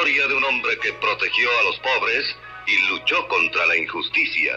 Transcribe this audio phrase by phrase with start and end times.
[0.00, 2.24] historia de un hombre que protegió a los pobres
[2.66, 4.54] y luchó contra la injusticia.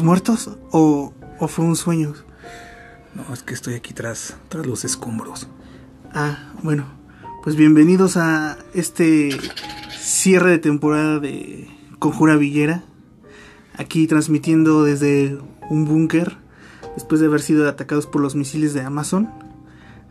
[0.00, 2.14] ¿Estamos muertos o, o fue un sueño?
[3.14, 5.46] No, es que estoy aquí tras, tras los escombros.
[6.14, 6.86] Ah, bueno,
[7.42, 9.36] pues bienvenidos a este
[9.90, 11.68] cierre de temporada de
[11.98, 12.82] Conjura Villera.
[13.76, 16.38] Aquí transmitiendo desde un búnker
[16.94, 19.28] después de haber sido atacados por los misiles de Amazon.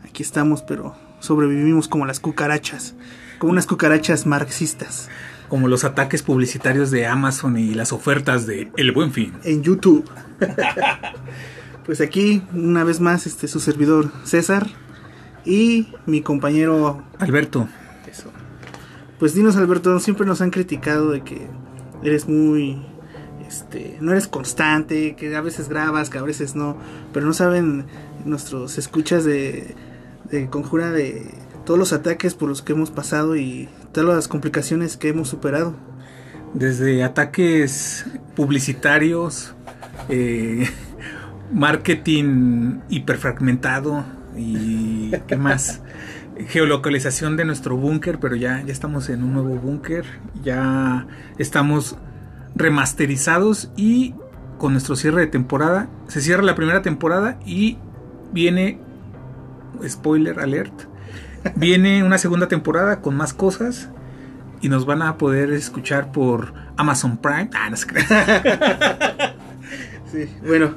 [0.04, 2.94] Aquí estamos, pero sobrevivimos como las cucarachas,
[3.40, 5.08] como unas cucarachas marxistas
[5.50, 9.34] Como los ataques publicitarios de Amazon y las ofertas de El Buen Fin.
[9.44, 10.08] en YouTube.
[11.84, 14.66] pues aquí, una vez más, este su servidor César
[15.44, 17.68] y mi compañero Alberto,
[18.10, 18.30] Eso.
[19.18, 21.46] Pues dinos, Alberto, siempre nos han criticado de que
[22.02, 22.82] eres muy.
[23.46, 26.76] Este, no eres constante, que a veces grabas, que a veces no,
[27.12, 27.86] pero no saben
[28.24, 29.74] nuestros escuchas de,
[30.30, 31.34] de conjura de
[31.66, 35.74] todos los ataques por los que hemos pasado y todas las complicaciones que hemos superado.
[36.52, 39.54] desde ataques publicitarios,
[40.08, 40.68] eh,
[41.52, 44.04] marketing hiperfragmentado
[44.36, 45.80] y qué más,
[46.48, 50.04] geolocalización de nuestro búnker, pero ya, ya estamos en un nuevo búnker,
[50.42, 51.06] ya
[51.38, 51.96] estamos
[52.54, 54.14] remasterizados y
[54.58, 57.78] con nuestro cierre de temporada, se cierra la primera temporada y
[58.32, 58.78] viene,
[59.86, 60.89] spoiler alert,
[61.56, 63.88] viene una segunda temporada con más cosas
[64.60, 67.50] y nos van a poder escuchar por Amazon Prime.
[67.54, 67.86] Ah, no se.
[70.12, 70.74] Sí, bueno,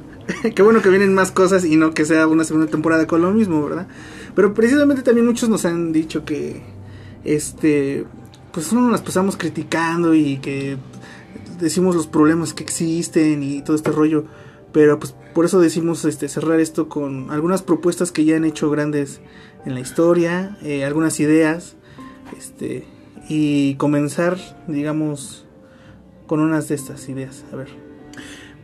[0.54, 3.32] qué bueno que vienen más cosas y no que sea una segunda temporada con lo
[3.32, 3.88] mismo, ¿verdad?
[4.36, 6.62] Pero precisamente también muchos nos han dicho que,
[7.24, 8.04] este,
[8.52, 10.76] pues no nos pasamos criticando y que
[11.58, 14.24] decimos los problemas que existen y todo este rollo.
[14.72, 18.70] Pero pues por eso decimos este, cerrar esto con algunas propuestas que ya han hecho
[18.70, 19.20] grandes
[19.66, 21.76] en la historia, eh, algunas ideas,
[22.38, 22.86] este,
[23.28, 25.44] y comenzar, digamos,
[26.26, 27.44] con unas de estas ideas.
[27.52, 27.68] A ver.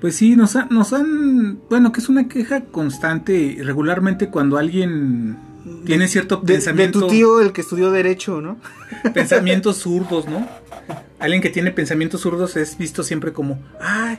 [0.00, 1.60] Pues sí, nos, ha- nos han.
[1.68, 3.58] Bueno, que es una queja constante.
[3.62, 5.36] Regularmente, cuando alguien
[5.84, 7.00] tiene cierto De, de pensamiento.
[7.00, 8.56] tu tío, el que estudió Derecho, ¿no?
[9.14, 10.46] pensamientos zurdos, ¿no?
[11.18, 14.18] Alguien que tiene pensamientos zurdos es visto siempre como, ay,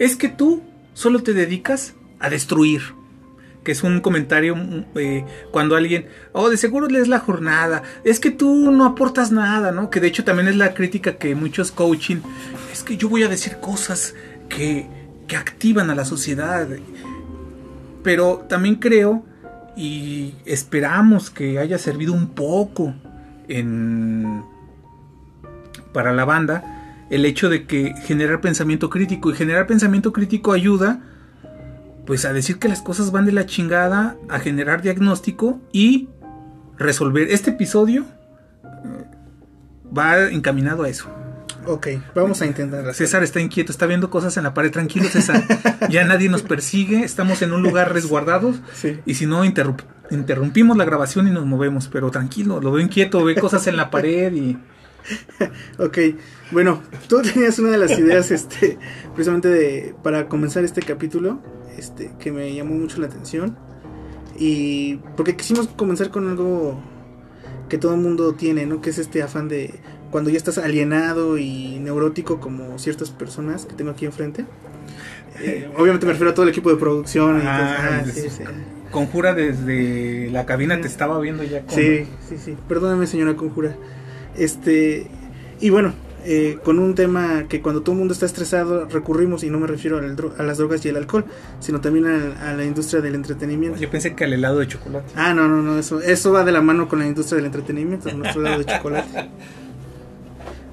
[0.00, 0.62] es que tú
[0.94, 2.82] solo te dedicas a destruir.
[3.64, 8.18] Que es un comentario mm, eh, cuando alguien, oh, de seguro lees la jornada, es
[8.18, 9.90] que tú no aportas nada, ¿no?
[9.90, 12.18] Que de hecho también es la crítica que muchos coaching,
[12.72, 14.14] es que yo voy a decir cosas
[14.48, 14.86] que,
[15.26, 16.68] que activan a la sociedad.
[18.02, 19.24] Pero también creo
[19.76, 22.94] y esperamos que haya servido un poco
[23.48, 24.42] en
[25.92, 26.79] para la banda
[27.10, 31.00] el hecho de que generar pensamiento crítico y generar pensamiento crítico ayuda
[32.06, 36.08] pues a decir que las cosas van de la chingada, a generar diagnóstico y
[36.78, 37.28] resolver.
[37.30, 38.04] Este episodio
[38.64, 39.04] eh,
[39.96, 41.08] va encaminado a eso.
[41.66, 42.92] Ok, vamos a intentar.
[42.94, 44.72] César está inquieto, está viendo cosas en la pared.
[44.72, 45.44] Tranquilo, César.
[45.90, 48.60] Ya nadie nos persigue, estamos en un lugar resguardados.
[48.72, 48.98] Sí.
[49.04, 51.88] Y si no, interrump- interrumpimos la grabación y nos movemos.
[51.88, 54.58] Pero tranquilo, lo veo inquieto, ve cosas en la pared y.
[55.78, 55.98] Ok,
[56.52, 58.78] bueno, tú tenías una de las ideas, este,
[59.14, 61.40] precisamente de, para comenzar este capítulo,
[61.78, 63.56] este, que me llamó mucho la atención.
[64.38, 66.80] Y porque quisimos comenzar con algo
[67.68, 68.80] que todo el mundo tiene, ¿no?
[68.80, 69.74] Que es este afán de
[70.10, 74.44] cuando ya estás alienado y neurótico como ciertas personas que tengo aquí enfrente.
[75.40, 77.38] Eh, obviamente me refiero a todo el equipo de producción.
[77.38, 78.42] y Ah, ah, desde- sí, sí.
[78.90, 81.60] Conjura desde la cabina te estaba viendo ya.
[81.62, 82.56] con- Sí, sí, sí.
[82.68, 83.76] Perdóname, señora Conjura.
[84.36, 85.06] Este,
[85.60, 85.92] y bueno,
[86.24, 89.66] eh, con un tema que cuando todo el mundo está estresado recurrimos, y no me
[89.66, 91.24] refiero al dro- a las drogas y el alcohol,
[91.60, 93.78] sino también a, a la industria del entretenimiento.
[93.78, 95.12] Yo pensé que al helado de chocolate.
[95.16, 98.12] Ah, no, no, no, eso, eso va de la mano con la industria del entretenimiento,
[98.12, 99.30] nuestro lado de chocolate.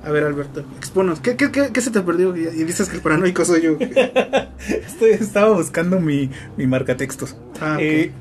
[0.04, 1.20] A ver, Alberto, exponos.
[1.20, 2.36] ¿Qué, qué, qué, qué se te perdió?
[2.38, 3.78] Y y dices que el paranoico soy yo.
[3.80, 7.36] Estoy- estaba buscando mi, mi marcatextos.
[7.60, 7.82] Ah, ok.
[7.82, 8.12] Eh,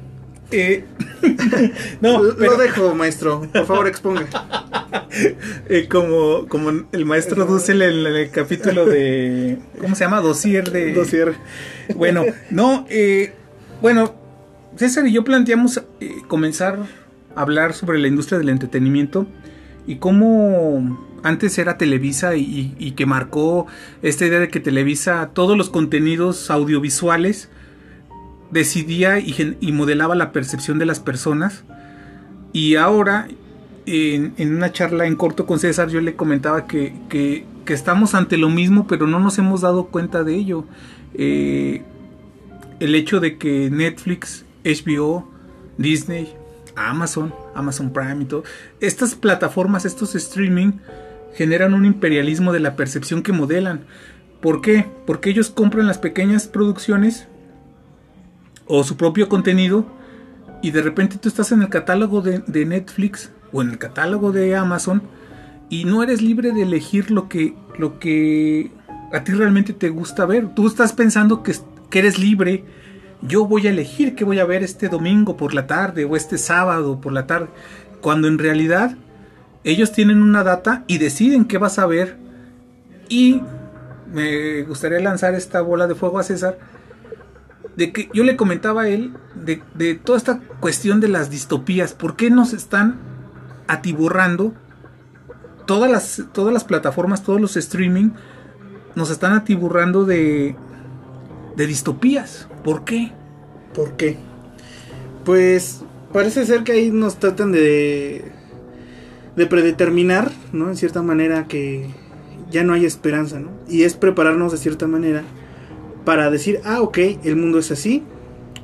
[0.50, 0.84] eh,
[2.00, 3.48] no, Lo pero dejo, maestro.
[3.52, 4.26] Por favor, exponga.
[5.68, 9.58] eh, como, como el maestro Dussel en el, capítulo de.
[9.80, 10.20] ¿Cómo se llama?
[10.20, 10.92] Dosier de.
[10.92, 11.34] Dosier.
[11.94, 13.32] Bueno, no, eh,
[13.80, 14.14] bueno,
[14.76, 16.78] César y yo planteamos eh, comenzar
[17.34, 19.26] a hablar sobre la industria del entretenimiento
[19.86, 23.66] y cómo antes era Televisa y, y que marcó
[24.02, 27.48] esta idea de que Televisa todos los contenidos audiovisuales
[28.50, 31.64] decidía y, modelaba la percepción de las personas.
[32.52, 33.28] Y ahora,
[33.86, 36.94] en, una charla en corto con César, yo le comentaba que
[37.74, 40.64] estamos ante lo mismo, pero no nos hemos dado cuenta de ello.
[41.14, 41.82] Eh,
[42.80, 45.30] el hecho de que Netflix, HBO,
[45.78, 46.32] Disney,
[46.74, 48.44] Amazon, Amazon Prime y todo,
[48.80, 50.72] estas plataformas, estos streaming,
[51.34, 53.84] generan un imperialismo de la percepción que modelan.
[54.40, 54.86] ¿Por qué?
[55.06, 57.28] Porque ellos compran las pequeñas producciones
[58.66, 59.86] o su propio contenido
[60.62, 64.56] y de repente tú estás en el catálogo de, Netflix o en el catálogo de
[64.56, 65.02] Amazon
[65.68, 68.70] y no eres libre de elegir lo que, lo que
[69.12, 70.54] a ti realmente te gusta ver.
[70.54, 71.54] Tú estás pensando que,
[71.90, 72.64] que eres libre.
[73.22, 76.38] Yo voy a elegir qué voy a ver este domingo por la tarde o este
[76.38, 77.48] sábado por la tarde.
[78.00, 78.96] Cuando en realidad
[79.64, 82.16] ellos tienen una data y deciden qué vas a ver.
[83.08, 83.42] Y
[84.12, 86.58] me gustaría lanzar esta bola de fuego a César.
[87.76, 91.92] De que yo le comentaba a él de, de toda esta cuestión de las distopías.
[91.92, 92.98] ¿Por qué nos están
[93.68, 94.54] atiborrando
[95.66, 98.10] todas las, todas las plataformas, todos los streaming?
[98.94, 100.56] Nos están atiborrando de,
[101.56, 102.48] de distopías.
[102.64, 103.12] ¿Por qué?
[103.74, 104.16] ¿Por qué?
[105.24, 105.82] Pues
[106.12, 108.32] parece ser que ahí nos tratan de
[109.36, 110.70] de predeterminar, ¿no?
[110.70, 111.86] En cierta manera que
[112.50, 113.50] ya no hay esperanza, ¿no?
[113.68, 115.22] Y es prepararnos de cierta manera
[116.06, 118.04] para decir, ah, ok, el mundo es así,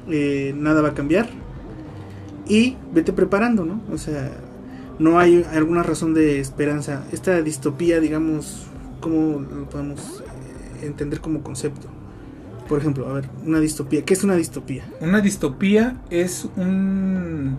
[0.09, 1.29] eh, nada va a cambiar
[2.49, 3.83] y vete preparando, ¿no?
[3.93, 4.31] O sea,
[5.01, 7.05] no hay alguna razón de esperanza.
[7.11, 8.69] Esta distopía, digamos,
[9.01, 10.23] ¿cómo lo podemos
[10.81, 11.89] eh, entender como concepto?
[12.69, 14.05] Por ejemplo, a ver, una distopía.
[14.05, 14.85] ¿Qué es una distopía?
[15.01, 17.57] Una distopía es un.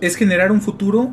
[0.00, 1.10] Es generar un futuro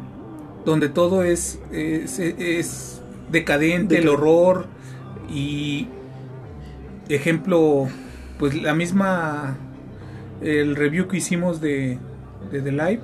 [0.63, 3.01] donde todo es, es, es
[3.31, 4.67] decadente, el horror
[5.27, 5.87] y.
[7.09, 7.87] Ejemplo,
[8.39, 9.57] pues la misma.
[10.41, 11.97] El review que hicimos de,
[12.51, 13.01] de The Live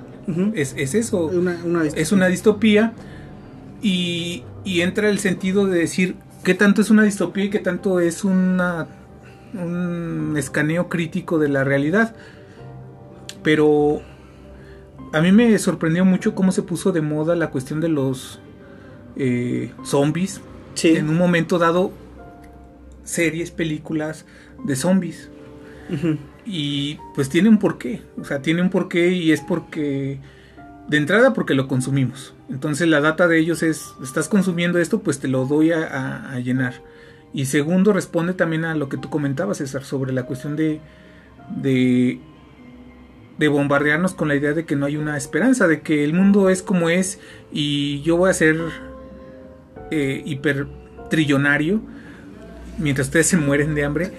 [0.54, 1.26] es, es eso.
[1.26, 2.02] Una, una distopía.
[2.02, 2.92] es una distopía
[3.82, 8.00] y, y entra el sentido de decir qué tanto es una distopía y qué tanto
[8.00, 8.86] es una,
[9.54, 12.14] un escaneo crítico de la realidad.
[13.42, 14.00] Pero
[15.12, 18.40] a mí me sorprendió mucho cómo se puso de moda la cuestión de los
[19.16, 20.40] eh, zombies.
[20.74, 20.96] Sí.
[20.96, 21.92] En un momento dado,
[23.04, 24.26] series, películas
[24.64, 25.30] de zombies.
[26.46, 28.02] Y pues tiene un porqué.
[28.18, 30.18] O sea, tiene un porqué y es porque.
[30.88, 32.34] De entrada, porque lo consumimos.
[32.50, 36.32] Entonces, la data de ellos es: estás consumiendo esto, pues te lo doy a, a-
[36.34, 36.74] a llenar.
[37.32, 40.80] Y segundo, responde también a lo que tú comentabas, César, sobre la cuestión de.
[41.56, 42.20] de
[43.36, 46.50] de bombardearnos con la idea de que no hay una esperanza, de que el mundo
[46.50, 47.18] es como es
[47.52, 48.56] y yo voy a ser
[49.90, 50.68] eh, hiper
[51.10, 51.80] trillonario
[52.78, 54.12] mientras ustedes se mueren de hambre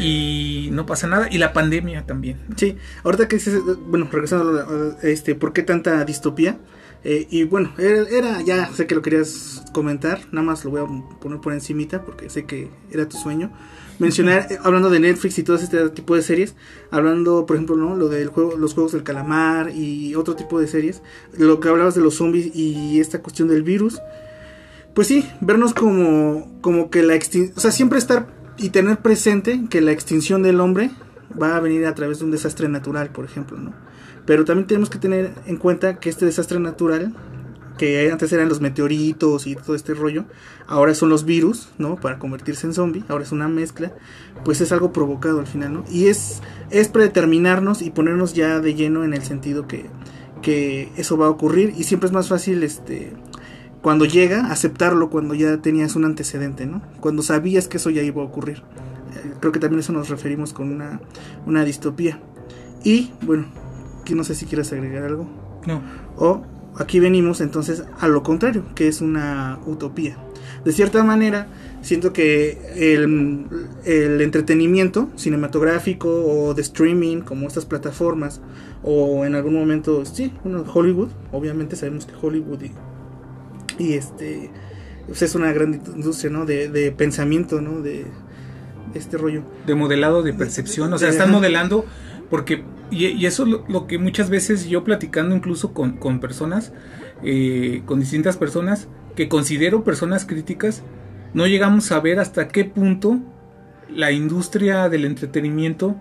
[0.00, 5.06] y no pasa nada y la pandemia también Sí, ahorita que dices, bueno, regresando a
[5.06, 6.58] este, ¿por qué tanta distopía?
[7.04, 10.80] Eh, y bueno, era, era- ya sé que lo querías comentar, nada más lo voy
[10.82, 13.50] a poner por encimita porque sé que era tu sueño.
[13.98, 16.54] Mencionar, eh, hablando de Netflix y todo este tipo de series,
[16.92, 17.96] hablando, por ejemplo, ¿no?
[17.96, 21.02] Lo del juego, los juegos del calamar y otro tipo de series,
[21.36, 24.00] lo que hablabas de los zombies y esta cuestión del virus,
[24.94, 28.26] pues sí, vernos como, como que la extinción, o sea, siempre estar
[28.58, 30.90] y tener presente que la extinción del hombre
[31.40, 33.72] va a venir a través de un desastre natural, por ejemplo, ¿no?
[34.26, 37.14] Pero también tenemos que tener en cuenta que este desastre natural,
[37.78, 40.26] que antes eran los meteoritos y todo este rollo,
[40.66, 41.96] ahora son los virus, ¿no?
[41.96, 43.92] Para convertirse en zombie, ahora es una mezcla,
[44.44, 45.84] pues es algo provocado al final, ¿no?
[45.90, 49.86] Y es, es predeterminarnos y ponernos ya de lleno en el sentido que,
[50.42, 53.14] que eso va a ocurrir y siempre es más fácil, este,
[53.82, 56.82] cuando llega, aceptarlo cuando ya tenías un antecedente, ¿no?
[57.00, 58.62] Cuando sabías que eso ya iba a ocurrir.
[59.14, 61.00] Eh, creo que también eso nos referimos con una,
[61.46, 62.20] una distopía.
[62.84, 63.46] Y bueno,
[64.00, 65.26] aquí no sé si quieres agregar algo.
[65.66, 65.82] no
[66.16, 66.42] O
[66.76, 70.16] aquí venimos entonces a lo contrario, que es una utopía.
[70.64, 71.48] De cierta manera,
[71.80, 73.48] siento que el,
[73.84, 78.40] el entretenimiento cinematográfico o de streaming, como estas plataformas,
[78.84, 82.70] o en algún momento, sí, bueno, Hollywood, obviamente sabemos que Hollywood y,
[83.78, 84.50] y este
[85.06, 86.46] pues es una gran industria, ¿no?
[86.46, 87.80] De, de pensamiento, ¿no?
[87.82, 88.06] De
[88.94, 89.42] este rollo.
[89.66, 91.86] de modelado de percepción o sea están modelando
[92.28, 96.20] porque y, y eso es lo, lo que muchas veces yo platicando incluso con, con
[96.20, 96.72] personas
[97.22, 100.82] eh, con distintas personas que considero personas críticas
[101.32, 103.18] no llegamos a ver hasta qué punto
[103.88, 105.96] la industria del entretenimiento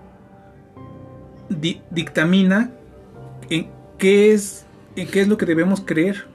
[1.49, 2.71] di- dictamina
[3.49, 4.65] en qué es
[4.97, 6.25] en qué es lo que debemos creer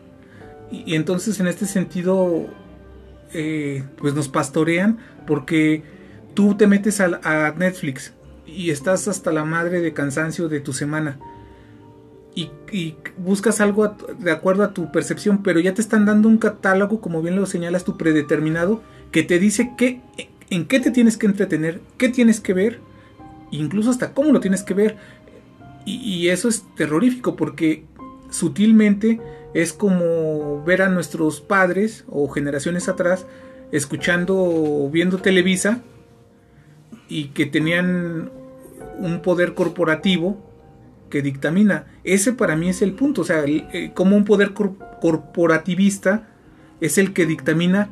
[0.70, 2.46] Y, entonces en este sentido,
[3.32, 5.82] eh, pues nos pastorean porque
[6.34, 8.12] tú te metes a, Netflix
[8.46, 11.18] y estás hasta la madre de cansancio de tu semana.
[12.34, 12.50] Y,
[13.16, 17.22] buscas algo de acuerdo a tu percepción, pero ya te están dando un catálogo, como
[17.22, 20.02] bien lo señalas tú, predeterminado, que te dice qué,
[20.50, 22.80] en qué te tienes que entretener, qué tienes que ver,
[23.50, 24.96] incluso hasta cómo lo tienes que ver.
[25.86, 27.84] Y eso es terrorífico porque
[28.30, 29.20] sutilmente
[29.54, 33.26] es como ver a nuestros padres o generaciones atrás
[33.72, 35.80] escuchando o viendo Televisa
[37.08, 38.30] y que tenían
[38.98, 40.42] un poder corporativo
[41.10, 41.86] que dictamina.
[42.04, 46.28] Ese para mí es el punto, o sea, el- eh, como un poder cor- corporativista
[46.80, 47.90] es el que dictamina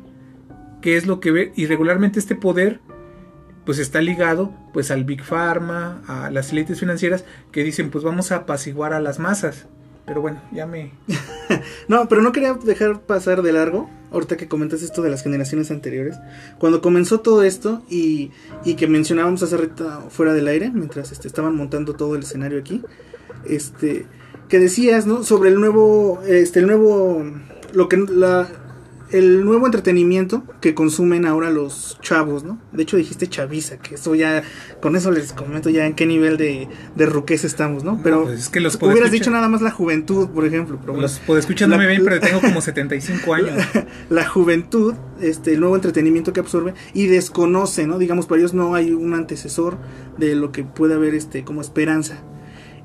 [0.81, 2.79] qué es lo que ve y regularmente este poder
[3.65, 8.31] pues está ligado pues al Big Pharma, a las élites financieras que dicen pues vamos
[8.31, 9.65] a apaciguar a las masas.
[10.05, 10.91] Pero bueno, ya me...
[11.87, 15.69] No, pero no quería dejar pasar de largo, ahorita que comentas esto de las generaciones
[15.69, 16.15] anteriores.
[16.57, 18.31] Cuando comenzó todo esto y,
[18.63, 22.59] y que mencionábamos hace rato fuera del aire, mientras este, estaban montando todo el escenario
[22.59, 22.81] aquí,
[23.47, 24.07] este,
[24.49, 25.23] que decías, ¿no?
[25.23, 27.23] Sobre el nuevo, este, el nuevo,
[27.73, 28.47] lo que, la,
[29.17, 32.59] el nuevo entretenimiento que consumen ahora los chavos, ¿no?
[32.71, 34.43] De hecho dijiste chaviza, que eso ya,
[34.81, 37.99] con eso les comento ya en qué nivel de, de ruquez estamos, ¿no?
[38.03, 40.77] Pero pues es que los hubieras dicho nada más la juventud, por ejemplo.
[40.79, 41.01] Pero bueno.
[41.03, 43.51] Los podescuchas no La- me ven, pero tengo como 75 años.
[44.09, 47.97] la juventud, este, el nuevo entretenimiento que absorbe y desconoce, ¿no?
[47.99, 49.77] Digamos, para ellos no hay un antecesor
[50.17, 52.21] de lo que puede haber, este, como esperanza.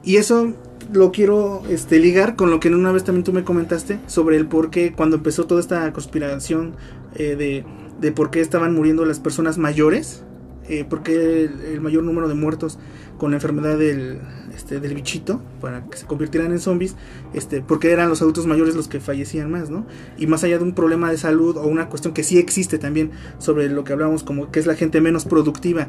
[0.02, 0.54] Y eso
[0.92, 4.46] lo quiero, este, ligar con lo que una vez también tú me comentaste sobre el
[4.46, 6.74] por qué cuando empezó toda esta conspiración
[7.14, 7.64] eh, de,
[8.00, 10.24] de por qué estaban muriendo las personas mayores,
[10.68, 12.78] eh, por qué el, el mayor número de muertos
[13.18, 14.20] con la enfermedad del,
[14.54, 16.96] este, del bichito para que se convirtieran en zombies,
[17.34, 19.86] este, porque eran los adultos mayores los que fallecían más, ¿no?
[20.16, 23.10] Y más allá de un problema de salud o una cuestión que sí existe también
[23.38, 25.88] sobre lo que hablábamos como que es la gente menos productiva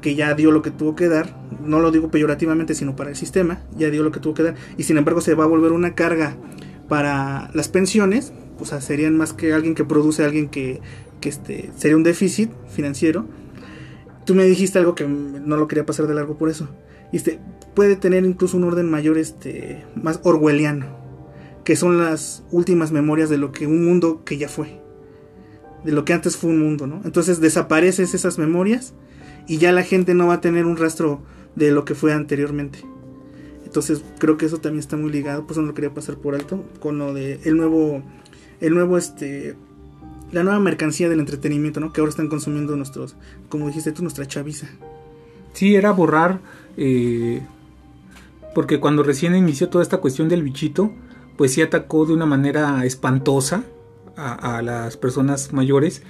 [0.00, 3.16] que ya dio lo que tuvo que dar, no lo digo peyorativamente, sino para el
[3.16, 5.72] sistema, ya dio lo que tuvo que dar, y sin embargo se va a volver
[5.72, 6.36] una carga
[6.88, 10.80] para las pensiones, o sea, serían más que alguien que produce, alguien que,
[11.20, 13.26] que este, sería un déficit financiero.
[14.24, 16.68] Tú me dijiste algo que no lo quería pasar de largo por eso.
[17.12, 17.38] Este,
[17.74, 20.86] puede tener incluso un orden mayor, este, más orwelliano,
[21.64, 24.80] que son las últimas memorias de lo que un mundo que ya fue,
[25.84, 27.00] de lo que antes fue un mundo, ¿no?
[27.04, 28.94] Entonces desapareces esas memorias
[29.48, 31.20] y ya la gente no va a tener un rastro
[31.56, 32.80] de lo que fue anteriormente.
[33.64, 36.64] Entonces creo que eso también está muy ligado, pues no lo quería pasar por alto
[36.80, 38.02] con lo de el nuevo,
[38.60, 39.56] el nuevo este,
[40.32, 41.92] la nueva mercancía del entretenimiento, ¿no?
[41.92, 43.16] Que ahora están consumiendo nuestros,
[43.48, 44.68] como dijiste tú, nuestra chaviza.
[45.54, 46.40] Sí, era borrar,
[46.76, 47.42] eh,
[48.54, 50.92] porque cuando recién inició toda esta cuestión del bichito,
[51.36, 53.64] pues sí atacó de una manera espantosa
[54.16, 56.02] a, a las personas mayores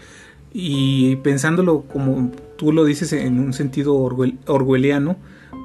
[0.52, 5.16] y pensándolo como tú lo dices en un sentido orwell- orwelliano,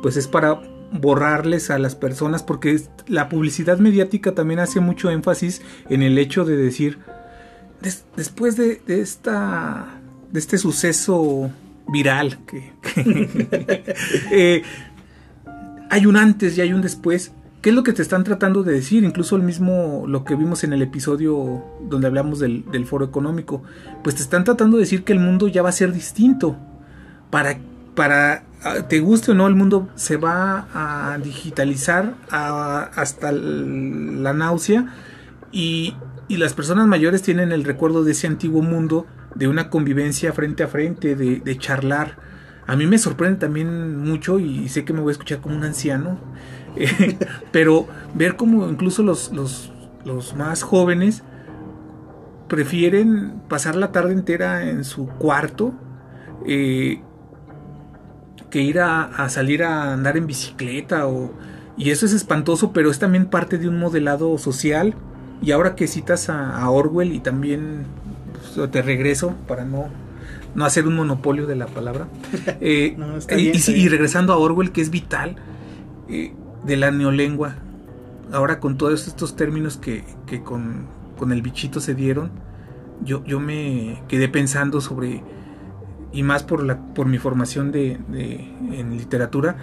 [0.01, 5.62] pues es para borrarles a las personas porque la publicidad mediática también hace mucho énfasis
[5.89, 7.00] en el hecho de decir
[7.81, 9.88] des- después de, esta
[10.31, 11.50] de este suceso
[11.88, 12.71] viral que,
[14.31, 14.62] eh,
[15.89, 17.31] hay un antes y hay un después
[17.62, 19.05] ¿Qué es lo que te están tratando de decir?
[19.05, 23.63] Incluso el mismo lo que vimos en el episodio donde hablamos del foro económico.
[24.03, 26.57] Pues te están tratando de decir que el mundo ya va a ser distinto.
[27.33, 27.57] Para,
[27.95, 34.93] para ah, te guste o no, el mundo se va a digitalizar hasta la náusea.
[35.51, 35.95] Y,
[36.27, 40.61] y las personas mayores tienen el recuerdo de ese antiguo mundo, de una convivencia frente
[40.61, 42.17] a frente, de, charlar.
[42.67, 45.63] A mí me sorprende también mucho y sé que me voy a escuchar como un
[45.63, 46.19] anciano.
[46.75, 47.17] eh,
[47.51, 49.71] pero ver como incluso los, los,
[50.05, 51.23] los más jóvenes
[52.47, 55.73] prefieren pasar la tarde entera en su cuarto
[56.45, 57.01] eh,
[58.53, 61.31] que ir a, a salir a andar en bicicleta o,
[61.75, 64.93] y eso es espantoso pero es también parte de un modelado social
[65.41, 67.86] y ahora que citas a, a Orwell y también
[68.55, 69.88] pues, te regreso para no
[70.53, 72.07] no hacer un monopolio de la palabra
[72.62, 73.55] eh, No, y bien.
[73.75, 75.36] y regresando a Orwell que es vital
[76.07, 76.31] eh,
[76.63, 77.55] de la neolengua
[78.31, 80.86] ahora con todos estos términos que, que con,
[81.17, 82.29] con el bichito se dieron
[83.03, 85.24] yo, yo me quedé pensando sobre
[86.13, 88.48] y más por la por mi formación de, de-
[88.79, 89.58] en literatura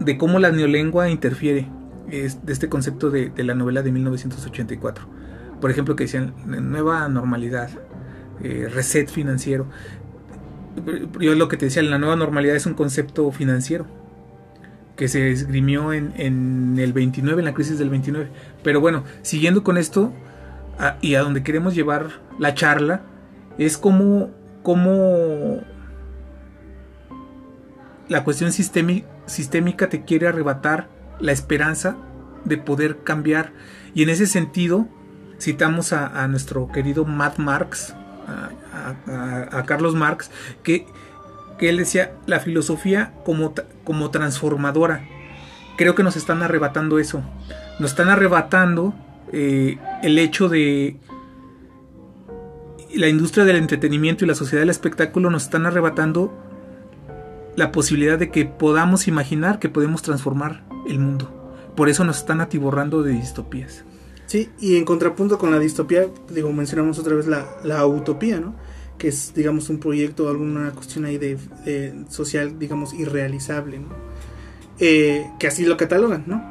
[0.00, 1.68] de cómo la neolengua interfiere
[2.10, 5.06] es, de este concepto de, de la novela de 1984
[5.60, 7.70] por ejemplo que decían nueva normalidad
[8.42, 9.66] eh, reset financiero.
[11.20, 13.86] Yo lo que te decía la nueva normalidad es un concepto financiero
[14.94, 18.28] que se esgrimió en, en el 29 en la crisis del 29
[18.62, 20.12] pero bueno siguiendo con esto
[20.78, 23.00] a- y a donde queremos llevar la charla
[23.58, 24.28] es como,
[24.66, 25.60] como
[28.08, 30.88] la cuestión sistémi- sistémica te quiere arrebatar
[31.20, 31.96] la esperanza
[32.44, 33.52] de poder cambiar.
[33.94, 34.88] Y en ese sentido,
[35.38, 37.94] citamos a, nuestro querido Matt Marx,
[38.26, 40.32] a, Carlos Marx,
[40.64, 40.84] que,
[41.60, 43.54] él decía la filosofía como,
[43.84, 45.06] como transformadora.
[45.76, 47.22] Creo que nos están arrebatando eso.
[47.78, 48.96] Nos están arrebatando
[49.32, 50.96] eh, el hecho de
[52.96, 56.32] la industria del entretenimiento y la sociedad del espectáculo nos están arrebatando
[57.56, 61.32] la posibilidad de que podamos imaginar que podemos transformar el mundo.
[61.74, 63.84] Por eso nos están atiborrando de distopías.
[64.26, 68.54] Sí, y en contrapunto con la distopía, digo, mencionamos otra vez la, la utopía, ¿no?
[68.98, 73.88] Que es, digamos, un proyecto, alguna cuestión ahí de, de social, digamos, irrealizable, ¿no?
[74.78, 76.42] Eh, que así lo catalogan, ¿no?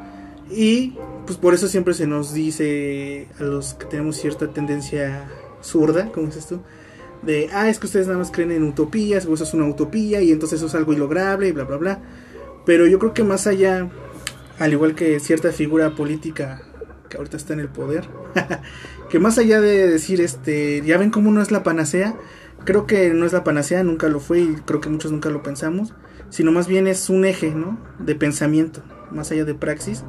[0.49, 0.93] Y
[1.25, 5.27] pues por eso siempre se nos dice a los que tenemos cierta tendencia
[5.65, 6.61] zurda, como dices tú,
[7.21, 10.21] de, ah, es que ustedes nada más creen en utopías, o eso es una utopía,
[10.21, 11.99] y entonces eso es algo ilograble, y bla, bla, bla.
[12.65, 13.89] Pero yo creo que más allá,
[14.59, 16.61] al igual que cierta figura política
[17.09, 18.07] que ahorita está en el poder,
[19.09, 22.15] que más allá de decir, este, ya ven cómo no es la panacea,
[22.63, 25.43] creo que no es la panacea, nunca lo fue y creo que muchos nunca lo
[25.43, 25.93] pensamos,
[26.29, 27.79] sino más bien es un eje, ¿no?
[27.99, 28.81] De pensamiento,
[29.11, 30.03] más allá de praxis,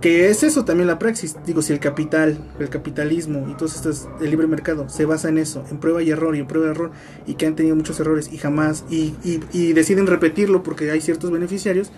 [0.00, 3.90] que es eso también la praxis, digo, si el capital, el capitalismo y todo esto
[3.90, 6.68] es el libre mercado se basa en eso, en prueba y error y en prueba
[6.68, 6.90] y error,
[7.26, 11.00] y que han tenido muchos errores y jamás, y, y, y deciden repetirlo porque hay
[11.00, 11.92] ciertos beneficiarios,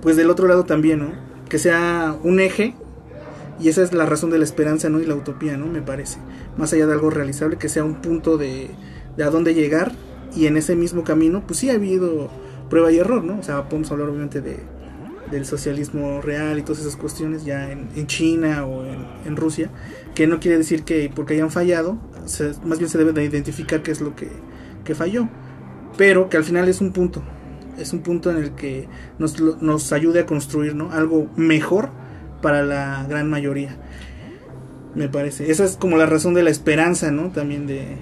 [0.00, 1.12] pues del otro lado también, ¿no?
[1.48, 2.74] Que sea un eje
[3.60, 5.00] y esa es la razón de la esperanza, ¿no?
[5.00, 5.66] Y la utopía, ¿no?
[5.66, 6.18] Me parece.
[6.56, 8.70] Más allá de algo realizable, que sea un punto de,
[9.16, 9.92] de a dónde llegar.
[10.34, 12.30] Y en ese mismo camino, pues sí ha habido
[12.70, 13.38] prueba y error, ¿no?
[13.38, 14.56] O sea, podemos hablar obviamente de,
[15.32, 18.84] del socialismo real y todas esas cuestiones ya en, en China o
[19.26, 19.70] en, Rusia.
[20.14, 23.82] Que no quiere decir que porque hayan fallado, se- más bien se debe de identificar
[23.82, 24.28] qué es lo que,
[24.84, 25.28] que falló.
[25.96, 27.22] Pero que al final es un punto.
[27.78, 28.86] Es un punto en el que
[29.18, 30.92] nos, nos ayude a construir, ¿no?
[30.92, 31.90] Algo mejor
[32.42, 33.76] para la gran mayoría.
[34.94, 35.50] Me parece.
[35.50, 37.30] Esa es como la razón de la esperanza, ¿no?
[37.30, 37.96] También de,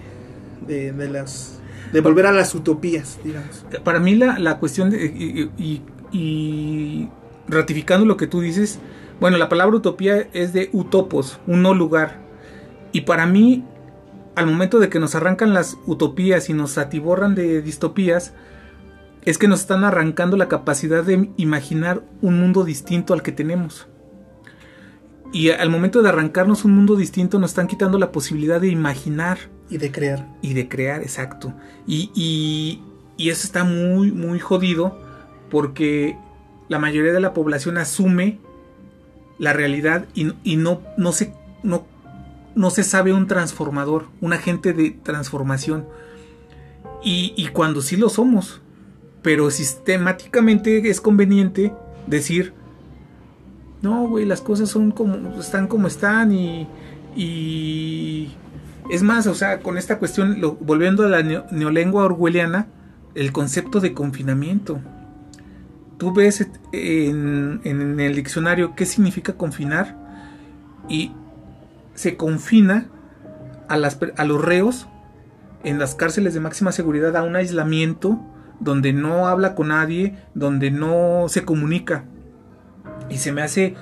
[0.66, 1.60] de, de las...
[1.92, 3.64] De volver a las utopías, digamos.
[3.84, 5.06] Para mí la, la cuestión de...
[5.06, 7.08] Y, y- y
[7.48, 8.78] ratificando lo que tú dices,
[9.20, 12.20] bueno, la palabra utopía es de utopos, un no lugar.
[12.92, 13.64] Y para mí,
[14.34, 18.32] al momento de que nos arrancan las utopías y nos atiborran de distopías,
[19.24, 23.86] es que nos están arrancando la capacidad de imaginar un mundo distinto al que tenemos.
[25.32, 29.38] Y al momento de arrancarnos un mundo distinto nos están quitando la posibilidad de imaginar
[29.68, 30.26] Y de crear.
[30.42, 31.52] y de crear, exacto.
[31.86, 32.82] Y, y,
[33.16, 35.09] y eso está muy, muy jodido
[35.50, 36.16] porque
[36.68, 38.38] la mayoría de la población asume
[39.38, 41.84] la realidad y, no, no, se, no,
[42.54, 45.86] no se sabe un transformador, un agente de transformación.
[47.02, 48.60] Y, cuando sí lo somos,
[49.22, 51.72] pero sistemáticamente es conveniente
[52.06, 52.52] decir,
[53.82, 56.68] no, güey, las cosas son como, están como están y,
[57.16, 58.30] y
[58.90, 62.66] es más, o sea, con esta cuestión, volviendo a la neo- neolengua orwelliana,
[63.14, 64.80] el concepto de confinamiento.
[66.00, 69.96] Tú ves en, en el diccionario qué significa confinar
[70.88, 71.12] y
[71.94, 72.86] se confina
[73.68, 74.88] a, las, a los reos
[75.62, 78.18] en las cárceles de máxima seguridad a un aislamiento
[78.60, 82.04] donde no habla con nadie, donde no se comunica.
[83.10, 83.74] Y se me hace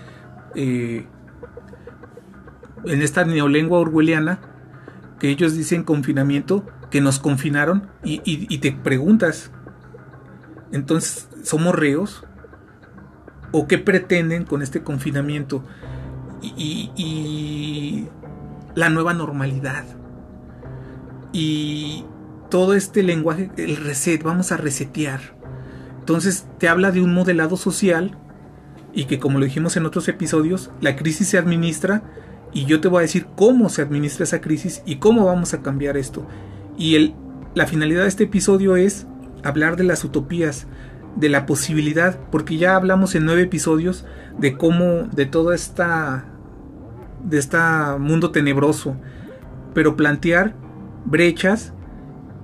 [0.56, 1.06] eh,
[2.84, 4.40] en esta neolengua orwelliana
[5.20, 9.52] que ellos dicen confinamiento, que nos confinaron y, y- y te preguntas,
[10.72, 12.24] entonces, ¿somos reos?
[13.52, 15.64] ¿O qué pretenden con este confinamiento?
[16.42, 18.06] Y,
[18.74, 19.84] la nueva normalidad.
[21.32, 22.04] Y
[22.50, 25.20] todo este lenguaje, el reset, vamos a resetear.
[26.00, 28.16] Entonces te habla de un modelado social
[28.92, 32.02] y que como lo dijimos en otros episodios, la crisis se administra
[32.52, 35.62] y yo te voy a decir cómo se administra esa crisis y cómo vamos a
[35.62, 36.26] cambiar esto.
[36.76, 37.14] Y el,
[37.54, 39.06] la finalidad de este episodio es
[39.42, 40.66] hablar de las utopías,
[41.18, 44.06] de la posibilidad, porque ya hablamos en nueve episodios
[44.38, 46.24] de cómo, de toda esta,
[47.24, 47.58] de este
[47.98, 48.96] mundo tenebroso,
[49.74, 50.54] pero plantear
[51.04, 51.72] brechas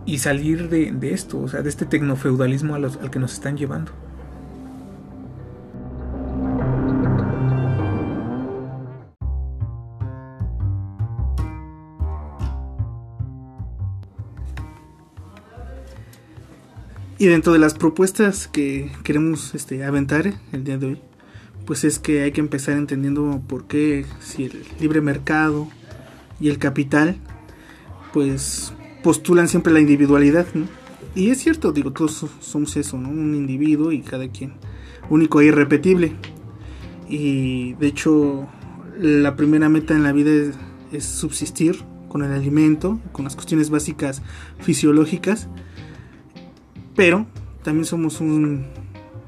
[0.06, 3.92] y salir de, esto, o sea, de este tecnofeudalismo al que nos están llevando.
[17.24, 21.00] Y dentro de las propuestas que queremos este, aventar el día de hoy,
[21.64, 25.66] pues es que hay que empezar entendiendo por qué si el libre mercado
[26.38, 27.16] y el capital,
[28.12, 30.44] pues postulan siempre la individualidad.
[31.14, 33.08] Y es cierto, digo, todos somos eso, ¿no?
[33.08, 34.52] Un individuo y cada quien
[35.08, 36.12] único e irrepetible.
[37.08, 38.46] Y de hecho,
[39.00, 40.52] la primera meta en la vida
[40.92, 44.20] es subsistir con el alimento, con las cuestiones básicas
[44.60, 45.48] fisiológicas.
[46.94, 47.26] Pero
[47.62, 48.66] también somos un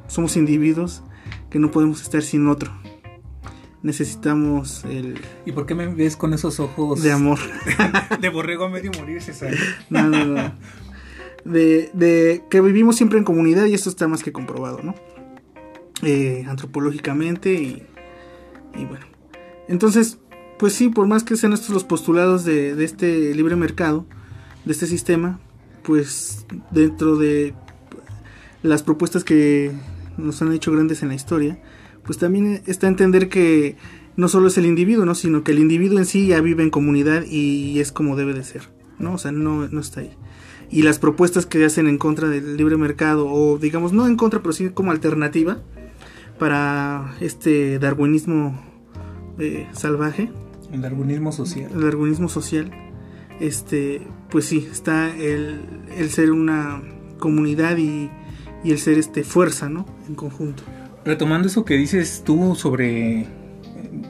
[0.09, 1.03] somos individuos
[1.51, 2.73] que no podemos estar sin otro.
[3.83, 7.39] Necesitamos el ¿Y por qué me ves con esos ojos de amor.
[8.21, 9.55] de borrego a medio morir, César?
[9.91, 10.53] No, no, no.
[11.45, 14.95] De, de que vivimos siempre en comunidad y esto está más que comprobado, ¿no?
[16.03, 17.87] Eh, antropológicamente y,
[18.75, 19.07] y bueno.
[19.69, 20.19] Entonces,
[20.59, 24.07] pues sí, por más que sean estos los postulados de, de este libre mercado,
[24.65, 25.39] de este sistema,
[25.87, 27.55] pues dentro de
[28.63, 29.71] las propuestas que
[30.19, 31.59] nos han hecho grandes en la historia,
[32.05, 33.77] pues también está a entender que
[34.17, 35.15] no solo es el individuo, ¿no?
[35.15, 38.43] sino que el individuo en sí ya vive en comunidad y es como debe de
[38.43, 38.63] ser,
[38.99, 39.15] ¿no?
[39.15, 40.11] O sea, no, no está ahí.
[40.71, 44.41] Y las propuestas que hacen en contra del libre mercado, o digamos, no en contra,
[44.41, 45.59] pero sí como alternativa
[46.41, 48.61] para este darwinismo
[49.39, 50.31] eh, salvaje,
[50.73, 51.71] El darwinismo social.
[51.73, 52.73] el darwinismo social,
[53.41, 55.61] este, pues sí, está el,
[55.97, 56.83] el ser una
[57.19, 58.11] comunidad y,
[58.65, 59.87] y el ser este fuerza, ¿no?
[60.09, 60.63] En conjunto.
[61.05, 63.27] Retomando eso que dices tú sobre eh,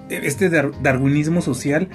[0.08, 1.88] este dar- darwinismo social,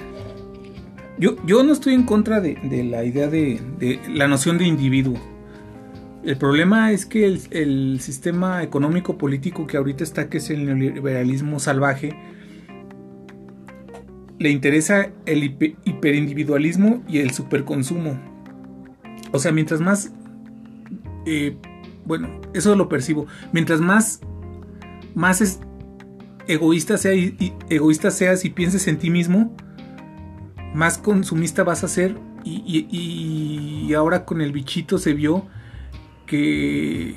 [1.18, 4.64] yo, yo no estoy en contra de, de la idea de, de la noción de
[4.66, 5.20] individuo.
[6.24, 10.64] El problema es que el, el sistema económico político que ahorita está, que es el
[10.66, 12.16] neoliberalismo salvaje,
[14.38, 18.18] le interesa el hipe- hiperindividualismo y el superconsumo.
[19.32, 20.12] O sea, mientras más...
[21.26, 21.56] eh,
[22.04, 23.26] bueno, eso lo percibo.
[23.52, 24.20] Mientras más
[25.14, 25.60] más es
[26.48, 29.54] egoísta, sea, y, egoísta seas y pienses en ti mismo,
[30.74, 32.16] más consumista vas a ser.
[32.44, 35.46] Y, ahora con el bichito se vio
[36.26, 37.14] que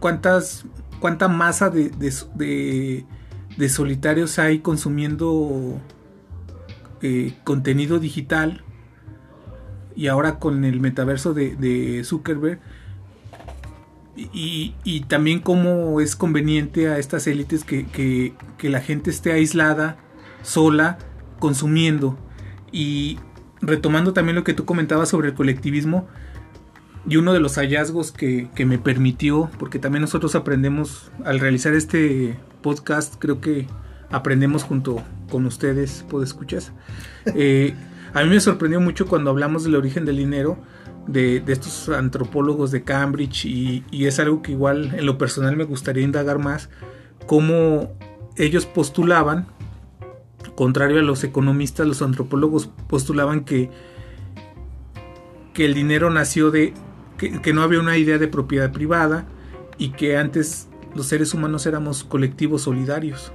[0.00, 0.64] cuántas
[1.00, 3.04] cuánta masa de- de-
[3.56, 5.80] de solitarios hay consumiendo
[7.02, 8.62] eh, contenido digital
[9.94, 12.60] y ahora con el metaverso de, Zuckerberg
[14.16, 19.98] y, también cómo es conveniente a estas élites que la gente esté aislada,
[20.42, 20.98] sola,
[21.38, 22.16] consumiendo.
[22.70, 23.18] Y
[23.60, 26.08] retomando también lo que tú comentabas sobre el colectivismo,
[27.08, 31.74] y uno de los hallazgos que, que me permitió, porque también nosotros aprendemos al realizar
[31.74, 33.66] este podcast, creo que
[34.12, 36.72] aprendemos junto con ustedes, escuchas.
[37.34, 37.74] Eh,
[38.14, 40.58] a mí me sorprendió mucho cuando hablamos del origen del dinero,
[41.06, 46.04] de, estos antropólogos de Cambridge, y, es algo que igual en lo personal me gustaría
[46.04, 46.68] indagar más,
[47.26, 47.90] cómo
[48.36, 49.46] ellos postulaban,
[50.54, 53.70] contrario a los economistas, los antropólogos postulaban que,
[55.54, 56.74] que el dinero nació de,
[57.16, 59.24] que no había una idea de propiedad privada
[59.78, 63.32] y que antes los seres humanos éramos colectivos solidarios.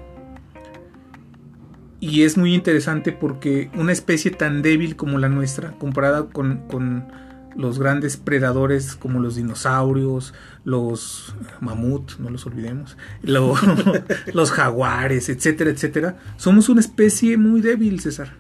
[2.00, 7.08] Y es muy interesante porque una especie tan débil como la nuestra, comparada con, con
[7.56, 13.56] los grandes predadores como los dinosaurios, los mamut, no los olvidemos, lo-
[14.34, 18.36] los jaguares, etcétera, etcétera, somos una especie muy débil, César.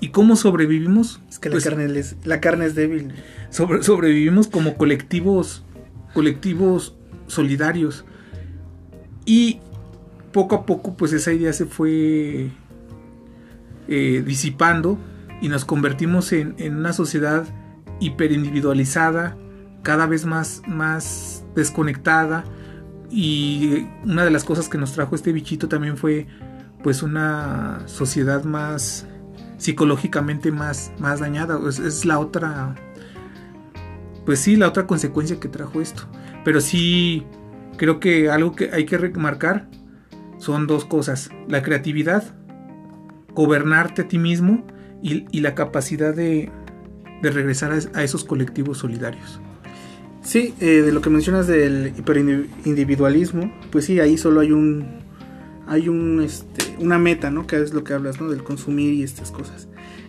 [0.00, 1.20] ¿Y cómo sobrevivimos?
[1.28, 3.12] Es que Pues, la, carne es, la carne es débil.
[3.50, 5.62] sobre- sobrevivimos como colectivos,
[6.14, 8.04] colectivos solidarios.
[9.26, 9.60] Y
[10.32, 12.50] poco a poco, pues esa idea se fue
[13.88, 14.98] eh, disipando
[15.40, 17.46] y nos convertimos en, una sociedad
[18.00, 19.36] hiperindividualizada,
[19.82, 22.44] cada vez más, más desconectada.
[23.10, 26.26] Y una de las cosas que nos trajo este bichito también fue
[26.82, 29.06] pues una sociedad más
[29.58, 31.58] psicológicamente más, más dañada.
[31.68, 32.74] Es, es la otra
[34.24, 36.04] pues sí, la otra consecuencia que trajo esto.
[36.44, 37.26] Pero sí,
[37.76, 39.68] creo que algo que hay que remarcar
[40.38, 41.30] son dos cosas.
[41.48, 42.34] La creatividad,
[43.34, 44.64] gobernarte a ti mismo
[45.02, 46.50] y, la capacidad de,
[47.22, 49.40] regresar a, a esos colectivos solidarios.
[50.22, 55.02] Sí, eh, de lo que mencionas del hiperindividualismo, pues sí, ahí solo hay un
[55.66, 57.46] hay un este, una meta, ¿no?
[57.46, 58.28] Que es lo que hablas, ¿no?
[58.28, 59.68] Del consumir y estas cosas.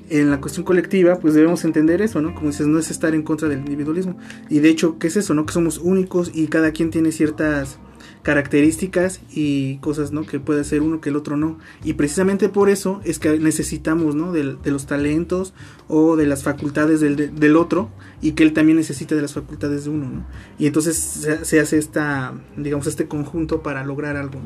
[0.10, 2.36] En la cuestión colectiva, pues debemos entender eso, ¿no?
[2.36, 4.18] Como dices, no es estar en contra del individualismo.
[4.50, 5.46] Y de hecho, ¿qué es eso, no?
[5.48, 7.80] Que somos únicos y cada quien tiene ciertas
[8.24, 10.26] características y cosas, ¿no?
[10.26, 11.60] Que puede ser uno que el otro no.
[11.84, 14.32] Y precisamente por eso es que necesitamos, ¿no?
[14.32, 15.54] De, los talentos
[15.88, 17.90] o de las facultades del, de- del otro
[18.22, 20.26] y que él también necesita de las facultades de uno, ¿no?
[20.58, 20.96] Y entonces
[21.44, 24.40] se, hace esta, digamos, este conjunto para lograr algo.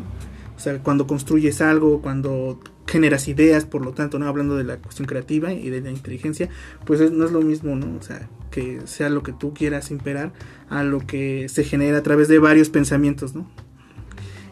[0.56, 4.78] O sea, cuando construyes algo, cuando generas ideas, por lo tanto, no hablando de la
[4.78, 6.50] cuestión creativa y de la inteligencia,
[6.86, 7.96] pues es- no es lo mismo, ¿no?
[7.98, 10.34] O sea, que sea lo que tú quieras imperar
[10.70, 13.48] a lo que se genera a través de varios pensamientos, ¿no?